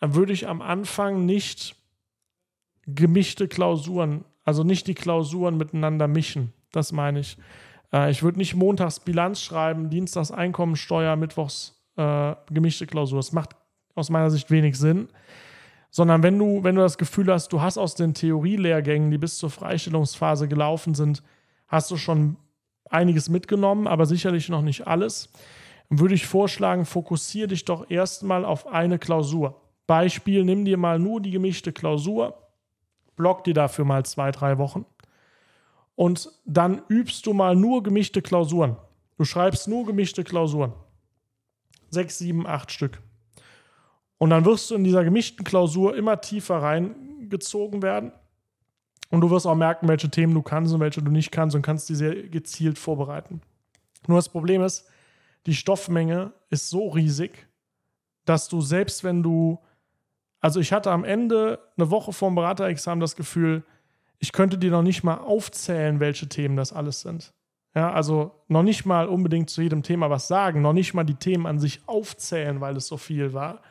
dann 0.00 0.14
würde 0.14 0.32
ich 0.32 0.48
am 0.48 0.62
Anfang 0.62 1.24
nicht 1.24 1.76
gemischte 2.86 3.48
Klausuren, 3.48 4.24
also 4.44 4.64
nicht 4.64 4.86
die 4.86 4.94
Klausuren 4.94 5.56
miteinander 5.56 6.08
mischen. 6.08 6.52
Das 6.72 6.90
meine 6.92 7.20
ich. 7.20 7.36
Äh, 7.92 8.10
ich 8.10 8.22
würde 8.22 8.38
nicht 8.38 8.54
montags 8.54 9.00
Bilanz 9.00 9.40
schreiben, 9.40 9.90
dienstags 9.90 10.30
Einkommensteuer, 10.30 11.14
mittwochs 11.16 11.80
äh, 11.96 12.34
gemischte 12.50 12.86
Klausur. 12.86 13.18
Das 13.18 13.32
macht 13.32 13.50
aus 13.94 14.10
meiner 14.10 14.30
Sicht 14.30 14.50
wenig 14.50 14.78
Sinn. 14.78 15.08
Sondern 15.94 16.24
wenn 16.24 16.38
du, 16.38 16.64
wenn 16.64 16.74
du 16.74 16.80
das 16.80 16.98
Gefühl 16.98 17.30
hast, 17.30 17.52
du 17.52 17.60
hast 17.60 17.78
aus 17.78 17.94
den 17.94 18.14
Theorielehrgängen, 18.14 19.10
die 19.12 19.18
bis 19.18 19.36
zur 19.36 19.50
Freistellungsphase 19.50 20.48
gelaufen 20.48 20.94
sind, 20.94 21.22
hast 21.68 21.90
du 21.90 21.96
schon 21.96 22.38
einiges 22.90 23.28
mitgenommen, 23.28 23.86
aber 23.86 24.06
sicherlich 24.06 24.48
noch 24.48 24.62
nicht 24.62 24.88
alles, 24.88 25.28
würde 25.90 26.14
ich 26.14 26.26
vorschlagen, 26.26 26.86
fokussiere 26.86 27.48
dich 27.48 27.64
doch 27.64 27.88
erstmal 27.90 28.44
auf 28.44 28.66
eine 28.66 28.98
Klausur. 28.98 29.60
Beispiel, 29.86 30.44
nimm 30.44 30.64
dir 30.64 30.78
mal 30.78 30.98
nur 30.98 31.20
die 31.20 31.30
gemischte 31.30 31.72
Klausur, 31.72 32.38
block 33.14 33.44
dir 33.44 33.54
dafür 33.54 33.84
mal 33.84 34.04
zwei, 34.04 34.30
drei 34.30 34.58
Wochen 34.58 34.86
und 35.94 36.30
dann 36.44 36.82
übst 36.88 37.26
du 37.26 37.32
mal 37.32 37.54
nur 37.54 37.82
gemischte 37.82 38.22
Klausuren. 38.22 38.76
Du 39.18 39.24
schreibst 39.24 39.68
nur 39.68 39.86
gemischte 39.86 40.24
Klausuren. 40.24 40.72
Sechs, 41.90 42.18
sieben, 42.18 42.46
acht 42.46 42.72
Stück. 42.72 43.02
Und 44.22 44.30
dann 44.30 44.44
wirst 44.44 44.70
du 44.70 44.76
in 44.76 44.84
dieser 44.84 45.02
gemischten 45.02 45.44
Klausur 45.44 45.96
immer 45.96 46.20
tiefer 46.20 46.58
reingezogen 46.58 47.82
werden. 47.82 48.12
Und 49.10 49.20
du 49.20 49.30
wirst 49.30 49.48
auch 49.48 49.56
merken, 49.56 49.88
welche 49.88 50.10
Themen 50.10 50.32
du 50.32 50.42
kannst 50.42 50.72
und 50.72 50.78
welche 50.78 51.02
du 51.02 51.10
nicht 51.10 51.32
kannst 51.32 51.56
und 51.56 51.62
kannst 51.62 51.88
die 51.88 51.96
sehr 51.96 52.14
gezielt 52.28 52.78
vorbereiten. 52.78 53.40
Nur 54.06 54.18
das 54.18 54.28
Problem 54.28 54.62
ist, 54.62 54.88
die 55.46 55.56
Stoffmenge 55.56 56.32
ist 56.50 56.70
so 56.70 56.90
riesig, 56.90 57.48
dass 58.24 58.48
du 58.48 58.60
selbst 58.60 59.02
wenn 59.02 59.24
du, 59.24 59.58
also 60.38 60.60
ich 60.60 60.72
hatte 60.72 60.92
am 60.92 61.02
Ende 61.02 61.58
eine 61.76 61.90
Woche 61.90 62.12
vor 62.12 62.30
dem 62.30 62.36
Beraterexamen 62.36 63.00
das 63.00 63.16
Gefühl, 63.16 63.64
ich 64.20 64.30
könnte 64.30 64.56
dir 64.56 64.70
noch 64.70 64.82
nicht 64.82 65.02
mal 65.02 65.16
aufzählen, 65.16 65.98
welche 65.98 66.28
Themen 66.28 66.54
das 66.54 66.72
alles 66.72 67.00
sind. 67.00 67.32
Ja, 67.74 67.92
also 67.92 68.30
noch 68.46 68.62
nicht 68.62 68.86
mal 68.86 69.08
unbedingt 69.08 69.50
zu 69.50 69.62
jedem 69.62 69.82
Thema 69.82 70.10
was 70.10 70.28
sagen, 70.28 70.62
noch 70.62 70.74
nicht 70.74 70.94
mal 70.94 71.02
die 71.02 71.16
Themen 71.16 71.44
an 71.44 71.58
sich 71.58 71.80
aufzählen, 71.88 72.60
weil 72.60 72.76
es 72.76 72.86
so 72.86 72.96
viel 72.96 73.32
war. 73.32 73.62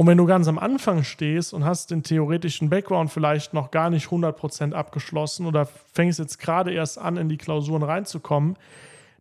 Und 0.00 0.06
wenn 0.06 0.16
du 0.16 0.24
ganz 0.24 0.48
am 0.48 0.58
Anfang 0.58 1.04
stehst 1.04 1.52
und 1.52 1.66
hast 1.66 1.90
den 1.90 2.02
theoretischen 2.02 2.70
Background 2.70 3.10
vielleicht 3.10 3.52
noch 3.52 3.70
gar 3.70 3.90
nicht 3.90 4.06
100% 4.06 4.72
abgeschlossen 4.72 5.44
oder 5.44 5.66
fängst 5.66 6.18
jetzt 6.18 6.38
gerade 6.38 6.72
erst 6.72 6.98
an, 6.98 7.18
in 7.18 7.28
die 7.28 7.36
Klausuren 7.36 7.82
reinzukommen, 7.82 8.56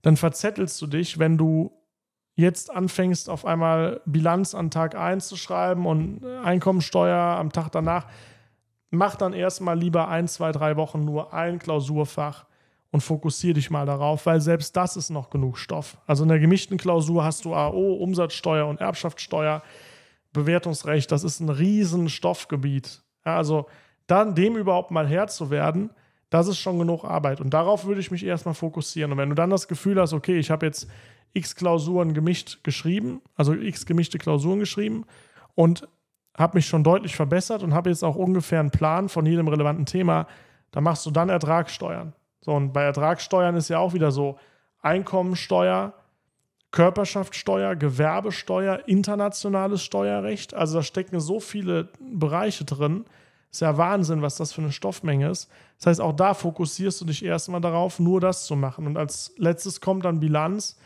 dann 0.04 0.16
verzettelst 0.16 0.82
du 0.82 0.88
dich, 0.88 1.20
wenn 1.20 1.38
du 1.38 1.74
jetzt 2.36 2.72
anfängst, 2.74 3.30
auf 3.30 3.46
einmal 3.46 4.00
Bilanz 4.06 4.56
an 4.56 4.72
Tag 4.72 4.96
1 4.96 5.28
zu 5.28 5.36
schreiben 5.36 5.86
und 5.86 6.26
Einkommensteuer 6.46 7.18
am 7.18 7.52
Tag 7.52 7.74
danach. 7.74 8.06
Mach 8.90 9.18
dann 9.18 9.34
erstmal 9.34 9.78
lieber 9.78 10.08
ein, 10.08 10.30
zwei, 10.30 10.54
drei 10.54 10.78
Wochen 10.78 11.04
nur 11.04 11.34
ein 11.34 11.60
Klausurfach 11.60 12.46
und 12.92 13.02
fokussiere 13.02 13.56
dich 13.56 13.70
mal 13.70 13.86
darauf, 13.86 14.26
weil 14.26 14.40
selbst 14.40 14.78
das 14.78 14.96
ist 14.96 15.10
noch 15.10 15.30
genug 15.30 15.58
Stoff. 15.58 15.98
Also 16.08 16.24
in 16.24 16.30
der 16.30 16.40
gemischten 16.40 16.78
Klausur 16.78 17.26
hast 17.26 17.44
du 17.44 17.54
AO, 17.54 17.96
Umsatzsteuer 17.96 18.66
und 18.66 18.80
Erbschaftssteuer. 18.80 19.62
Bewertungsrecht, 20.34 21.12
das 21.12 21.24
ist 21.24 21.40
ein 21.40 21.50
riesen 21.50 22.10
Stoffgebiet. 22.10 23.04
Ja, 23.26 23.38
also 23.38 23.68
dann 24.08 24.36
dem 24.36 24.56
überhaupt 24.56 24.92
mal 24.92 25.08
Herr 25.08 25.28
zu 25.28 25.50
werden, 25.50 25.92
das 26.30 26.48
ist 26.48 26.60
schon 26.60 26.78
genug 26.78 27.04
Arbeit. 27.04 27.42
Und 27.42 27.54
darauf 27.54 27.86
würde 27.86 28.02
ich 28.02 28.12
mich 28.12 28.26
erstmal 28.26 28.54
fokussieren. 28.54 29.12
Und 29.12 29.18
wenn 29.18 29.30
du 29.30 29.36
dann 29.36 29.50
das 29.50 29.68
Gefühl 29.68 30.00
hast, 30.00 30.14
okay, 30.14 30.38
ich 30.38 30.52
habe 30.52 30.66
jetzt 30.66 30.88
x 31.34 31.56
Klausuren 31.56 32.14
gemischt 32.14 32.64
geschrieben, 32.64 33.22
also 33.36 33.54
x 33.54 33.86
gemischte 33.86 34.18
Klausuren 34.18 34.60
geschrieben 34.60 35.06
und 35.56 35.88
habe 36.38 36.58
mich 36.58 36.68
schon 36.68 36.84
deutlich 36.84 37.16
verbessert 37.16 37.64
und 37.64 37.74
habe 37.74 37.90
jetzt 37.90 38.04
auch 38.04 38.16
ungefähr 38.16 38.60
einen 38.60 38.72
Plan 38.72 39.10
von 39.10 39.26
jedem 39.26 39.48
relevanten 39.48 39.86
Thema, 39.86 40.28
dann 40.72 40.84
machst 40.84 41.06
du 41.06 41.12
dann 41.12 41.30
Ertragssteuern. 41.30 42.14
So, 42.42 42.54
und 42.54 42.72
bei 42.72 42.84
Ertragssteuern 42.84 43.56
ist 43.56 43.70
ja 43.70 43.80
auch 43.80 43.94
wieder 43.94 44.12
so, 44.12 44.38
Einkommensteuer 44.82 45.94
Körperschaftssteuer, 46.72 47.76
Gewerbesteuer, 47.76 48.88
internationales 48.88 49.84
Steuerrecht. 49.84 50.54
Also 50.54 50.78
da 50.78 50.84
stecken 50.84 51.20
so 51.20 51.40
viele 51.40 51.90
Bereiche 52.00 52.64
drin. 52.64 53.06
Ist 53.52 53.62
ja 53.62 53.78
Wahnsinn, 53.78 54.22
was 54.22 54.38
das 54.38 54.54
für 54.54 54.62
eine 54.62 54.72
Stoffmenge 54.72 55.30
ist. 55.30 55.50
Das 55.78 55.88
heißt, 55.88 56.02
auch 56.02 56.14
da 56.14 56.36
fokussierst 56.36 57.02
du 57.02 57.06
dich 57.06 57.26
erstmal 57.26 57.62
darauf, 57.62 58.00
nur 58.00 58.22
das 58.22 58.46
zu 58.46 58.56
machen. 58.56 58.86
Und 58.86 58.98
als 58.98 59.34
letztes 59.38 59.82
kommt 59.82 60.06
dann 60.06 60.20
Bilanz. 60.20 60.78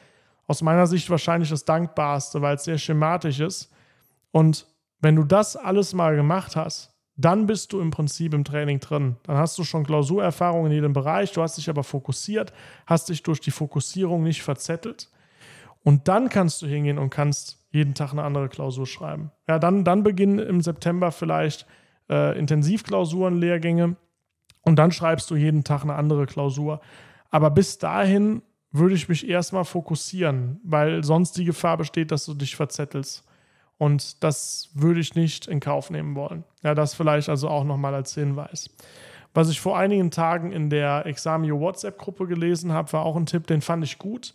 Aus 0.48 0.62
meiner 0.62 0.88
Sicht 0.88 1.10
wahrscheinlich 1.10 1.50
das 1.50 1.66
Dankbarste, 1.66 2.42
weil 2.42 2.56
es 2.56 2.64
sehr 2.64 2.78
schematisch 2.78 3.42
ist. 3.42 3.70
Und 4.32 4.66
wenn 5.00 5.16
du 5.16 5.24
das 5.24 5.58
alles 5.58 5.94
mal 5.94 6.16
gemacht 6.16 6.56
hast, 6.56 6.94
dann 7.16 7.46
bist 7.46 7.74
du 7.74 7.80
im 7.80 7.92
Prinzip 7.92 8.34
im 8.34 8.44
Training 8.44 8.80
drin. 8.80 9.18
Dann 9.24 9.38
hast 9.38 9.58
du 9.58 9.64
schon 9.64 9.86
Klausurerfahrung 9.86 10.66
in 10.66 10.72
jedem 10.72 10.94
Bereich, 10.94 11.32
du 11.32 11.42
hast 11.42 11.58
dich 11.58 11.70
aber 11.70 11.84
fokussiert, 11.84 12.54
hast 12.88 13.10
dich 13.10 13.22
durch 13.24 13.40
die 13.40 13.52
Fokussierung 13.52 14.24
nicht 14.24 14.42
verzettelt 14.42 15.10
und 15.84 16.08
dann 16.08 16.30
kannst 16.30 16.62
du 16.62 16.68
hingehen 16.68 16.98
und 16.98 17.10
kannst 17.10 17.60
jeden 17.72 17.94
Tag 17.94 18.12
eine 18.12 18.24
andere 18.24 18.50
Klausur 18.50 18.88
schreiben. 18.88 19.32
Ja, 19.48 19.60
dann, 19.60 19.84
dann 19.84 20.04
beginnen 20.04 20.40
im 20.40 20.62
September 20.62 21.12
vielleicht 21.12 21.66
äh, 22.10 22.38
Intensivklausuren, 22.38 23.38
Lehrgänge 23.38 23.96
und 24.62 24.78
dann 24.78 24.92
schreibst 24.92 25.30
du 25.30 25.36
jeden 25.36 25.64
Tag 25.64 25.84
eine 25.84 25.96
andere 25.96 26.26
Klausur. 26.26 26.82
Aber 27.30 27.50
bis 27.50 27.78
dahin 27.78 28.42
würde 28.72 28.96
ich 28.96 29.10
mich 29.10 29.28
erstmal 29.28 29.66
fokussieren, 29.66 30.60
weil 30.64 31.04
sonst 31.04 31.38
die 31.38 31.46
Gefahr 31.46 31.78
besteht, 31.78 32.12
dass 32.12 32.26
du 32.26 32.34
dich 32.34 32.56
verzettelst. 32.56 33.24
Und 33.78 34.24
das 34.24 34.70
würde 34.74 35.00
ich 35.00 35.16
nicht 35.16 35.48
in 35.48 35.60
Kauf 35.60 35.90
nehmen 35.90 36.16
wollen. 36.16 36.44
Ja, 36.64 36.74
das 36.74 36.94
vielleicht 36.94 37.30
also 37.30 37.50
auch 37.50 37.64
nochmal 37.64 37.94
als 37.94 38.14
Hinweis. 38.14 38.70
Was 39.34 39.50
ich 39.50 39.60
vor 39.60 39.78
einigen 39.78 40.12
Tagen 40.12 40.52
in 40.52 40.70
der 40.70 41.06
Examio 41.06 41.60
WhatsApp-Gruppe 41.60 42.28
gelesen 42.28 42.72
habe, 42.72 42.94
war 42.94 43.04
auch 43.04 43.16
ein 43.16 43.26
Tipp, 43.26 43.48
den 43.48 43.62
fand 43.62 43.84
ich 43.84 43.98
gut. 43.98 44.34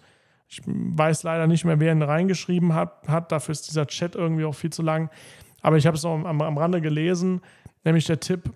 Ich 0.49 0.63
weiß 0.65 1.23
leider 1.25 1.47
nicht 1.47 1.65
mehr, 1.65 1.79
wer 1.79 1.93
ihn 1.93 2.03
reingeschrieben 2.03 2.75
hat, 2.75 3.07
hat. 3.07 3.31
Dafür 3.33 3.53
ist 3.53 3.69
dieser 3.69 3.87
Chat 3.87 4.15
irgendwie 4.15 4.45
auch 4.45 4.55
viel 4.55 4.71
zu 4.71 4.83
lang. 4.83 5.11
Aber 5.61 5.77
ich 5.77 5.87
habe 5.87 5.97
es 5.97 6.05
am, 6.05 6.25
am 6.25 6.59
Rande 6.59 6.81
gelesen, 6.81 7.43
nämlich 7.85 8.07
der 8.07 8.21
Tipp, 8.21 8.51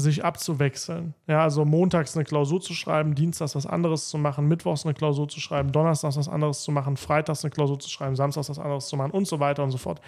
sich 0.00 0.24
abzuwechseln. 0.24 1.14
Ja, 1.26 1.42
also 1.42 1.64
montags 1.64 2.16
eine 2.16 2.24
Klausur 2.24 2.60
zu 2.60 2.74
schreiben, 2.74 3.14
dienstags 3.14 3.54
was 3.54 3.66
anderes 3.66 4.08
zu 4.08 4.18
machen, 4.18 4.48
mittwochs 4.48 4.84
eine 4.84 4.94
Klausur 4.94 5.28
zu 5.28 5.40
schreiben, 5.40 5.72
donnerstags 5.72 6.16
was 6.16 6.28
anderes 6.28 6.62
zu 6.62 6.72
machen, 6.72 6.96
freitags 6.96 7.44
eine 7.44 7.50
Klausur 7.50 7.78
zu 7.78 7.88
schreiben, 7.88 8.16
samstags 8.16 8.48
was 8.48 8.58
anderes 8.58 8.88
zu 8.88 8.96
machen 8.96 9.12
und 9.12 9.26
so 9.26 9.40
weiter 9.40 9.62
und 9.62 9.70
so 9.70 9.78
fort. 9.78 10.00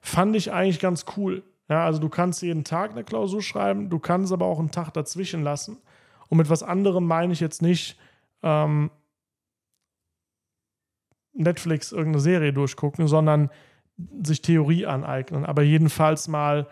Fand 0.00 0.34
ich 0.36 0.52
eigentlich 0.52 0.80
ganz 0.80 1.04
cool. 1.16 1.42
Ja, 1.68 1.84
also 1.84 1.98
du 1.98 2.08
kannst 2.08 2.42
jeden 2.42 2.64
Tag 2.64 2.92
eine 2.92 3.04
Klausur 3.04 3.42
schreiben, 3.42 3.90
du 3.90 3.98
kannst 3.98 4.32
aber 4.32 4.46
auch 4.46 4.58
einen 4.58 4.70
Tag 4.70 4.92
dazwischen 4.92 5.42
lassen. 5.42 5.78
Und 6.28 6.38
mit 6.38 6.50
was 6.50 6.62
anderem 6.62 7.06
meine 7.06 7.32
ich 7.32 7.40
jetzt 7.40 7.62
nicht, 7.62 7.98
ähm, 8.42 8.90
Netflix 11.36 11.92
irgendeine 11.92 12.20
Serie 12.20 12.52
durchgucken, 12.52 13.08
sondern 13.08 13.50
sich 14.22 14.42
Theorie 14.42 14.86
aneignen, 14.86 15.44
aber 15.44 15.62
jedenfalls 15.62 16.28
mal 16.28 16.66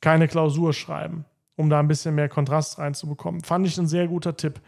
keine 0.00 0.28
Klausur 0.28 0.72
schreiben, 0.72 1.24
um 1.56 1.70
da 1.70 1.80
ein 1.80 1.88
bisschen 1.88 2.14
mehr 2.14 2.28
Kontrast 2.28 2.78
reinzubekommen. 2.78 3.42
Fand 3.42 3.66
ich 3.66 3.78
ein 3.78 3.86
sehr 3.86 4.06
guter 4.06 4.36
Tipp. 4.36 4.60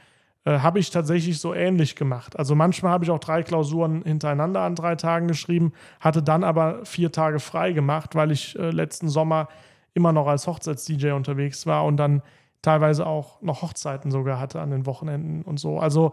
Äh, 0.45 0.61
habe 0.61 0.79
ich 0.79 0.91
tatsächlich 0.91 1.41
so 1.41 1.55
ähnlich 1.55 1.95
gemacht. 1.95 2.39
Also 2.39 2.55
manchmal 2.55 2.93
habe 2.93 3.05
ich 3.05 3.11
auch 3.11 3.19
drei 3.19 3.43
Klausuren 3.43 4.03
hintereinander 4.03 4.61
an 4.63 4.75
drei 4.75 4.97
Tagen 4.97 5.29
geschrieben, 5.29 5.73
hatte 6.01 6.23
dann 6.23 6.45
aber 6.45 6.85
vier 6.85 7.13
Tage 7.13 7.39
frei 7.39 7.73
gemacht, 7.73 8.15
weil 8.15 8.33
ich 8.33 8.59
äh, 8.59 8.71
letzten 8.71 9.09
Sommer 9.09 9.49
immer 9.95 10.13
noch 10.13 10.27
als 10.27 10.47
Hochzeits-DJ 10.47 11.11
unterwegs 11.11 11.67
war 11.67 11.85
und 11.85 11.97
dann 11.97 12.23
teilweise 12.63 13.07
auch 13.07 13.41
noch 13.43 13.63
Hochzeiten 13.63 14.11
sogar 14.11 14.41
hatte 14.41 14.61
an 14.61 14.71
den 14.71 14.87
Wochenenden 14.87 15.43
und 15.43 15.61
so. 15.61 15.79
Also 15.79 16.13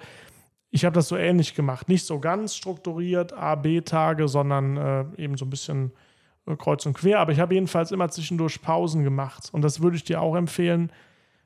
ich 0.76 0.84
habe 0.84 0.94
das 0.94 1.08
so 1.08 1.16
ähnlich 1.16 1.56
gemacht. 1.56 1.88
Nicht 1.88 2.06
so 2.06 2.20
ganz 2.20 2.54
strukturiert, 2.54 3.32
A, 3.32 3.56
B-Tage, 3.56 4.28
sondern 4.28 4.76
äh, 4.76 5.06
eben 5.16 5.38
so 5.38 5.46
ein 5.46 5.50
bisschen 5.50 5.94
äh, 6.48 6.58
kreuz 6.58 6.86
und 6.86 6.96
quer. 6.96 7.22
Aber 7.22 7.32
ich 7.32 7.40
habe 7.40 7.54
jedenfalls 7.54 7.94
immer 7.94 8.10
zwischendurch 8.10 8.62
Pausen 8.62 9.06
gemacht. 9.06 9.48
Und 9.54 9.62
das 9.62 9.82
würde 9.82 9.96
ich 9.96 10.04
dir 10.04 10.20
auch 10.20 10.36
empfehlen. 10.36 10.92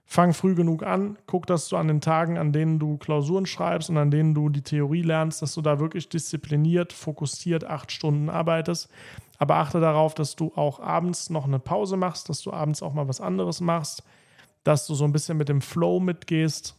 Fang 0.08 0.34
früh 0.34 0.56
genug 0.56 0.82
an, 0.82 1.20
guck, 1.28 1.46
dass 1.46 1.70
du 1.70 1.78
an 1.78 1.88
den 1.88 2.02
Tagen, 2.02 2.39
an 2.39 2.52
denen 2.52 2.80
du 2.80 2.98
Klausuren 2.98 3.46
schreibst 3.46 3.92
und 3.92 3.98
an 3.98 4.10
denen 4.10 4.34
du 4.34 4.50
die 4.50 4.63
Theorie 4.63 5.04
lernst, 5.04 5.44
dass 5.44 5.54
du 5.54 5.62
da 5.62 5.80
wirklich 5.80 6.10
diszipliniert, 6.10 6.92
fokussiert 6.92 7.65
acht 7.65 7.92
Stunden 7.92 8.32
arbeitest. 8.32 8.89
Aber 9.38 9.58
achte 9.58 9.80
darauf, 9.80 10.15
dass 10.15 10.36
du 10.36 10.54
auch 10.56 10.80
abends 10.80 11.30
noch 11.30 11.46
eine 11.46 11.60
Pause 11.60 11.98
machst, 11.98 12.30
dass 12.30 12.42
du 12.42 12.52
abends 12.52 12.82
auch 12.82 12.96
mal 12.96 13.08
was 13.08 13.22
anderes 13.22 13.62
machst, 13.62 14.02
dass 14.63 14.88
du 14.88 14.96
so 14.96 15.06
ein 15.06 15.12
bisschen 15.12 15.38
mit 15.38 15.50
dem 15.50 15.62
Flow 15.62 16.00
mitgehst 16.00 16.79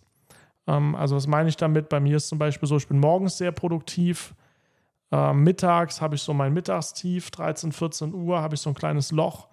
also 0.66 1.16
was 1.16 1.27
meine 1.27 1.49
ich 1.49 1.57
damit? 1.57 1.88
Bei 1.88 2.01
mir 2.01 2.16
ist 2.16 2.29
zum 2.29 2.38
Beispiel 2.38 2.68
so, 2.68 2.77
ich 2.77 2.88
bin 2.88 2.99
morgens 2.99 3.38
sehr 3.38 3.53
produktiv. 3.53 4.35
Ähm, 5.12 5.42
mittags 5.42 6.01
habe 6.01 6.14
ich 6.14 6.23
so 6.23 6.33
mein 6.33 6.53
Mittagstief, 6.53 7.31
13, 7.31 7.73
14 7.73 8.14
Uhr 8.14 8.40
habe 8.40 8.55
ich 8.55 8.61
so 8.61 8.70
ein 8.70 8.75
kleines 8.75 9.11
Loch. 9.11 9.49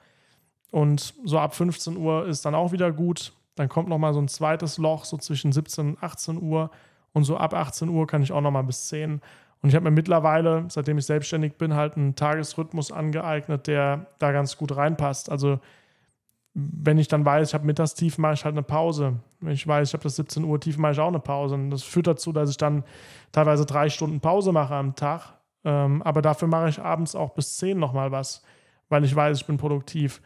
Und 0.71 1.13
so 1.23 1.39
ab 1.39 1.55
15 1.55 1.97
Uhr 1.97 2.27
ist 2.27 2.45
dann 2.45 2.55
auch 2.55 2.71
wieder 2.71 2.91
gut. 2.91 3.33
Dann 3.55 3.69
kommt 3.69 3.89
nochmal 3.89 4.13
so 4.13 4.21
ein 4.21 4.27
zweites 4.27 4.77
Loch, 4.77 5.05
so 5.05 5.17
zwischen 5.17 5.51
17 5.51 5.89
und 5.89 6.03
18 6.03 6.41
Uhr. 6.41 6.69
Und 7.13 7.23
so 7.23 7.37
ab 7.37 7.53
18 7.53 7.89
Uhr 7.89 8.05
kann 8.05 8.21
ich 8.21 8.31
auch 8.31 8.41
nochmal 8.41 8.63
bis 8.63 8.87
10. 8.87 9.21
Und 9.61 9.69
ich 9.69 9.75
habe 9.75 9.85
mir 9.85 9.95
mittlerweile, 9.95 10.65
seitdem 10.69 10.99
ich 10.99 11.05
selbstständig 11.05 11.57
bin, 11.57 11.73
halt 11.73 11.97
einen 11.97 12.15
Tagesrhythmus 12.15 12.91
angeeignet, 12.91 13.65
der 13.65 14.05
da 14.19 14.31
ganz 14.31 14.57
gut 14.57 14.75
reinpasst. 14.75 15.31
Also 15.31 15.59
wenn 16.59 16.97
ich 16.97 17.07
dann 17.07 17.23
weiß, 17.23 17.49
ich 17.49 17.53
habe 17.53 17.67
Mittagstief, 17.67 18.17
mache 18.17 18.33
ich 18.33 18.43
halt 18.43 18.55
eine 18.55 18.63
Pause. 18.63 19.19
Wenn 19.41 19.53
ich 19.53 19.67
weiß, 19.67 19.89
ich 19.89 19.93
habe 19.93 20.01
das 20.01 20.15
17 20.15 20.43
Uhr 20.43 20.59
Tief, 20.59 20.79
mache 20.79 20.93
ich 20.93 20.99
auch 20.99 21.07
eine 21.07 21.19
Pause. 21.19 21.53
Und 21.53 21.69
das 21.69 21.83
führt 21.83 22.07
dazu, 22.07 22.31
dass 22.31 22.49
ich 22.49 22.57
dann 22.57 22.83
teilweise 23.31 23.67
drei 23.67 23.89
Stunden 23.89 24.21
Pause 24.21 24.51
mache 24.51 24.73
am 24.73 24.95
Tag. 24.95 25.35
Ähm, 25.63 26.01
aber 26.01 26.23
dafür 26.23 26.47
mache 26.47 26.69
ich 26.69 26.81
abends 26.81 27.13
auch 27.13 27.35
bis 27.35 27.57
10 27.57 27.77
nochmal 27.77 28.11
was, 28.11 28.41
weil 28.89 29.03
ich 29.03 29.15
weiß, 29.15 29.37
ich 29.37 29.45
bin 29.45 29.57
produktiv. 29.57 30.19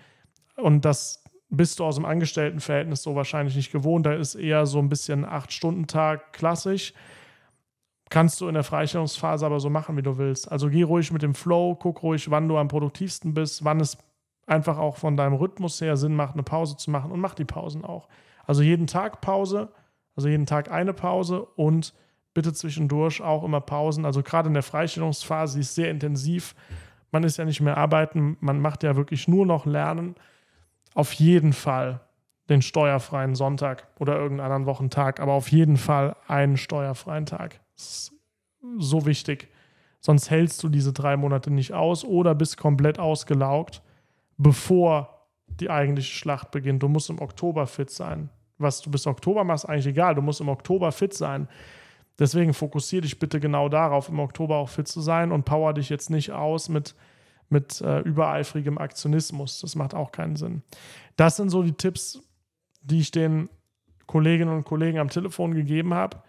Und 0.56 0.86
das 0.86 1.22
bist 1.50 1.80
du 1.80 1.84
aus 1.84 1.96
dem 1.96 2.06
Angestelltenverhältnis 2.06 3.04
so 3.04 3.14
wahrscheinlich 3.14 3.58
nicht 3.58 3.74
gewohnt. 3.74 4.06
Da 4.06 4.14
ist 4.14 4.36
eher 4.36 4.66
so 4.66 4.80
ein 4.80 4.88
bisschen 4.88 5.26
8-Stunden-Tag 5.26 6.32
klassisch. 6.32 6.94
Kannst 8.10 8.40
du 8.40 8.48
in 8.48 8.54
der 8.54 8.64
Freistellungsphase 8.64 9.46
aber 9.46 9.60
so 9.60 9.70
machen, 9.70 9.98
wie 9.98 10.02
du 10.02 10.18
willst. 10.18 10.50
Also 10.50 10.70
geh 10.70 10.84
ruhig 10.84 11.12
mit 11.12 11.24
dem 11.24 11.34
Flow, 11.34 11.76
guck 11.76 12.04
ruhig, 12.04 12.32
wann 12.32 12.48
du 12.48 12.58
am 12.58 12.70
produktivsten 12.70 13.34
bist, 13.34 13.66
wann 13.66 13.82
es 13.82 13.98
einfach 14.48 14.78
auch 14.78 14.98
von 14.98 15.18
deinem 15.18 15.34
Rhythmus 15.34 15.80
her 15.82 15.98
Sinn 15.98 16.16
macht, 16.16 16.34
eine 16.34 16.44
Pause 16.44 16.76
zu 16.78 16.92
machen 16.92 17.12
und 17.12 17.20
mach 17.20 17.34
die 17.34 17.46
Pausen 17.46 17.86
auch. 17.86 18.08
Also 18.46 18.62
jeden 18.62 18.88
Tag 18.88 19.22
Pause, 19.22 19.70
also 20.16 20.28
jeden 20.28 20.46
Tag 20.46 20.72
eine 20.72 20.94
Pause 20.94 21.46
und 21.56 21.94
bitte 22.34 22.54
zwischendurch 22.54 23.22
auch 23.22 23.44
immer 23.44 23.62
Pausen. 23.62 24.06
Also 24.06 24.24
gerade 24.24 24.48
in 24.48 24.54
der 24.54 24.64
Freistellungsphase, 24.64 25.56
die 25.56 25.62
ist 25.62 25.76
sehr 25.76 25.90
intensiv. 25.90 26.56
Man 27.12 27.24
ist 27.24 27.38
ja 27.38 27.46
nicht 27.46 27.62
mehr 27.62 27.78
arbeiten, 27.78 28.38
man 28.40 28.60
macht 28.60 28.84
ja 28.84 28.96
wirklich 28.96 29.28
nur 29.28 29.46
noch 29.46 29.66
Lernen. 29.66 30.16
Auf 30.94 31.14
jeden 31.14 31.54
Fall 31.54 32.02
den 32.50 32.62
steuerfreien 32.62 33.36
Sonntag 33.36 33.88
oder 34.00 34.16
irgendeinen 34.18 34.52
anderen 34.52 34.66
Wochentag, 34.66 35.20
aber 35.20 35.34
auf 35.34 35.50
jeden 35.50 35.78
Fall 35.78 36.16
einen 36.28 36.58
steuerfreien 36.58 37.26
Tag. 37.26 37.62
Das 37.76 37.84
ist 37.84 38.14
so 38.78 39.06
wichtig. 39.06 39.50
Sonst 40.00 40.30
hältst 40.30 40.62
du 40.64 40.70
diese 40.70 40.94
drei 40.94 41.16
Monate 41.16 41.52
nicht 41.52 41.74
aus 41.74 42.04
oder 42.04 42.36
bist 42.36 42.58
komplett 42.58 43.00
ausgelaugt 43.00 43.82
bevor 44.42 45.28
die 45.48 45.70
eigentliche 45.70 46.16
Schlacht 46.16 46.52
beginnt. 46.52 46.82
Du 46.82 46.88
musst 46.88 47.10
im 47.10 47.22
Oktober 47.22 47.68
fit 47.68 47.92
sein. 47.92 48.30
Was 48.58 48.82
du 48.82 48.90
bis 48.90 49.06
Oktober 49.06 49.44
machst, 49.44 49.68
eigentlich 49.68 49.88
egal. 49.88 50.16
Du 50.16 50.22
musst 50.22 50.42
im 50.42 50.50
Oktober 50.50 50.92
fit 50.92 51.14
sein. 51.14 51.48
Deswegen 52.18 52.54
fokussiere 52.54 53.02
dich 53.02 53.20
bitte 53.20 53.40
genau 53.40 53.70
darauf, 53.70 54.10
im 54.10 54.20
Oktober 54.20 54.58
auch 54.58 54.70
fit 54.70 54.88
zu 54.88 55.02
sein 55.02 55.32
und 55.32 55.46
power 55.46 55.74
dich 55.74 55.90
jetzt 55.90 56.10
nicht 56.10 56.32
aus 56.32 56.70
mit, 56.70 56.96
mit 57.50 57.82
äh, 57.82 58.00
übereifrigem 58.00 58.78
Aktionismus. 58.78 59.60
Das 59.62 59.76
macht 59.76 59.94
auch 59.94 60.12
keinen 60.12 60.36
Sinn. 60.36 60.62
Das 61.16 61.38
sind 61.38 61.50
so 61.50 61.64
die 61.64 61.74
Tipps, 61.74 62.22
die 62.82 63.00
ich 63.00 63.12
den 63.12 63.50
Kolleginnen 64.08 64.56
und 64.56 64.66
Kollegen 64.66 65.00
am 65.00 65.10
Telefon 65.10 65.54
gegeben 65.54 65.94
habe, 65.94 66.22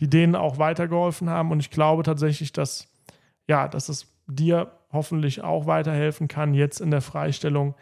die 0.00 0.08
denen 0.08 0.34
auch 0.34 0.58
weitergeholfen 0.58 1.28
haben. 1.28 1.50
Und 1.52 1.60
ich 1.60 1.70
glaube 1.70 2.02
tatsächlich, 2.02 2.52
dass, 2.52 2.88
ja, 3.48 3.68
dass 3.68 3.88
es 3.88 4.06
dir 4.30 4.72
hoffentlich 4.92 5.42
auch 5.42 5.66
weiterhelfen 5.66 6.28
kann, 6.28 6.54
jetzt 6.54 6.80
in 6.80 6.90
der 6.90 7.00
Freistellung 7.00 7.74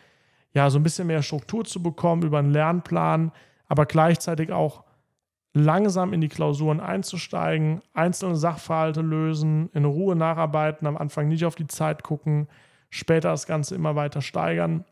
ja 0.53 0.71
so 0.71 0.79
ein 0.79 0.83
bisschen 0.83 1.07
mehr 1.07 1.23
Struktur 1.23 1.65
zu 1.65 1.83
bekommen 1.83 2.23
über 2.23 2.39
einen 2.39 2.53
Lernplan, 2.53 3.33
aber 3.69 3.87
gleichzeitig 3.87 4.53
auch 4.53 4.85
langsam 5.55 6.13
in 6.13 6.21
die 6.21 6.29
Klausuren 6.29 6.81
einzusteigen, 6.81 7.81
einzelne 7.95 8.37
Sachverhalte 8.37 9.01
lösen, 9.01 9.71
in 9.73 9.85
Ruhe 9.85 10.17
nacharbeiten, 10.17 10.87
am 10.87 10.97
Anfang 10.97 11.29
nicht 11.29 11.45
auf 11.45 11.55
die 11.55 11.67
Zeit 11.67 12.03
gucken, 12.03 12.49
später 12.91 13.31
das 13.31 13.47
Ganze 13.47 13.75
immer 13.75 13.97
weiter 13.97 14.23
steigern. 14.23 14.85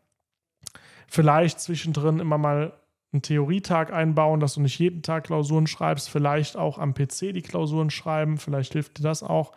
Vielleicht 1.07 1.59
zwischendrin 1.59 2.19
immer 2.19 2.37
mal 2.37 2.73
einen 3.13 3.21
Theorietag 3.21 3.93
einbauen, 3.93 4.39
dass 4.39 4.55
du 4.55 4.61
nicht 4.61 4.77
jeden 4.79 5.01
Tag 5.01 5.25
Klausuren 5.25 5.67
schreibst, 5.67 6.09
vielleicht 6.09 6.57
auch 6.57 6.77
am 6.77 6.93
PC 6.93 7.33
die 7.33 7.41
Klausuren 7.41 7.89
schreiben, 7.89 8.37
vielleicht 8.37 8.73
hilft 8.73 8.99
dir 8.99 9.03
das 9.03 9.23
auch. 9.23 9.53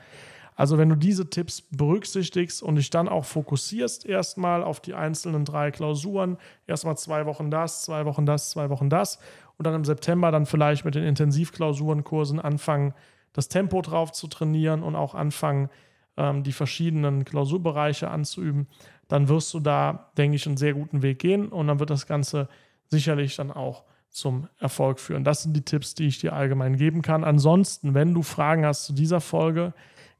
Also 0.60 0.76
wenn 0.76 0.90
du 0.90 0.94
diese 0.94 1.30
Tipps 1.30 1.62
berücksichtigst 1.62 2.62
und 2.62 2.74
dich 2.74 2.90
dann 2.90 3.08
auch 3.08 3.24
fokussierst 3.24 4.04
erstmal 4.04 4.62
auf 4.62 4.78
die 4.78 4.92
einzelnen 4.92 5.46
drei 5.46 5.70
Klausuren, 5.70 6.36
erstmal 6.66 6.98
zwei 6.98 7.24
Wochen 7.24 7.50
das, 7.50 7.80
zwei 7.80 8.04
Wochen 8.04 8.26
das, 8.26 8.50
zwei 8.50 8.68
Wochen 8.68 8.90
das 8.90 9.18
und 9.56 9.66
dann 9.66 9.72
im 9.72 9.86
September 9.86 10.30
dann 10.30 10.44
vielleicht 10.44 10.84
mit 10.84 10.96
den 10.96 11.04
Intensivklausurenkursen 11.04 12.40
anfangen, 12.40 12.92
das 13.32 13.48
Tempo 13.48 13.80
drauf 13.80 14.12
zu 14.12 14.26
trainieren 14.26 14.82
und 14.82 14.96
auch 14.96 15.14
anfangen, 15.14 15.70
ähm, 16.18 16.42
die 16.42 16.52
verschiedenen 16.52 17.24
Klausurbereiche 17.24 18.10
anzuüben, 18.10 18.66
dann 19.08 19.28
wirst 19.28 19.54
du 19.54 19.60
da, 19.60 20.10
denke 20.18 20.36
ich, 20.36 20.46
einen 20.46 20.58
sehr 20.58 20.74
guten 20.74 21.00
Weg 21.00 21.20
gehen 21.20 21.48
und 21.48 21.68
dann 21.68 21.80
wird 21.80 21.88
das 21.88 22.06
Ganze 22.06 22.50
sicherlich 22.88 23.34
dann 23.34 23.50
auch 23.50 23.84
zum 24.10 24.46
Erfolg 24.58 25.00
führen. 25.00 25.24
Das 25.24 25.42
sind 25.42 25.56
die 25.56 25.64
Tipps, 25.64 25.94
die 25.94 26.08
ich 26.08 26.18
dir 26.18 26.34
allgemein 26.34 26.76
geben 26.76 27.00
kann. 27.00 27.24
Ansonsten, 27.24 27.94
wenn 27.94 28.12
du 28.12 28.22
Fragen 28.22 28.66
hast 28.66 28.84
zu 28.84 28.92
dieser 28.92 29.22
Folge, 29.22 29.72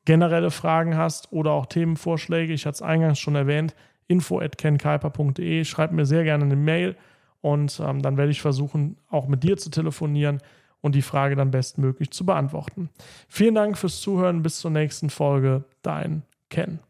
generelle 0.05 0.51
Fragen 0.51 0.97
hast 0.97 1.33
oder 1.33 1.53
auch 1.53 1.67
Themenvorschläge, 1.67 2.53
ich 2.53 2.67
hatte 2.67 2.77
es 2.77 2.83
eingangs 2.83 3.19
schon 3.19 3.35
erwähnt, 3.35 3.75
info.kenkuiper.de, 4.09 5.65
schreib 5.65 5.93
mir 5.93 6.07
sehr 6.07 6.25
gerne 6.25 6.45
eine 6.45 6.57
Mail 6.57 6.97
und 7.41 7.81
ähm, 7.81 8.03
dann 8.03 8.17
werde 8.17 8.33
ich 8.33 8.43
versuchen, 8.43 8.97
auch 9.09 9.29
mit 9.29 9.43
dir 9.43 9.57
zu 9.57 9.71
telefonieren 9.71 10.41
und 10.81 10.95
die 10.95 11.03
Frage 11.03 11.37
dann 11.37 11.51
bestmöglich 11.51 12.11
zu 12.11 12.25
beantworten. 12.27 12.91
Vielen 13.29 13.55
Dank 13.55 13.79
fürs 13.79 14.01
Zuhören, 14.01 14.43
bis 14.43 14.59
zur 14.59 14.71
nächsten 14.71 15.11
Folge, 15.11 15.65
dein 15.83 16.23
Ken. 16.49 16.81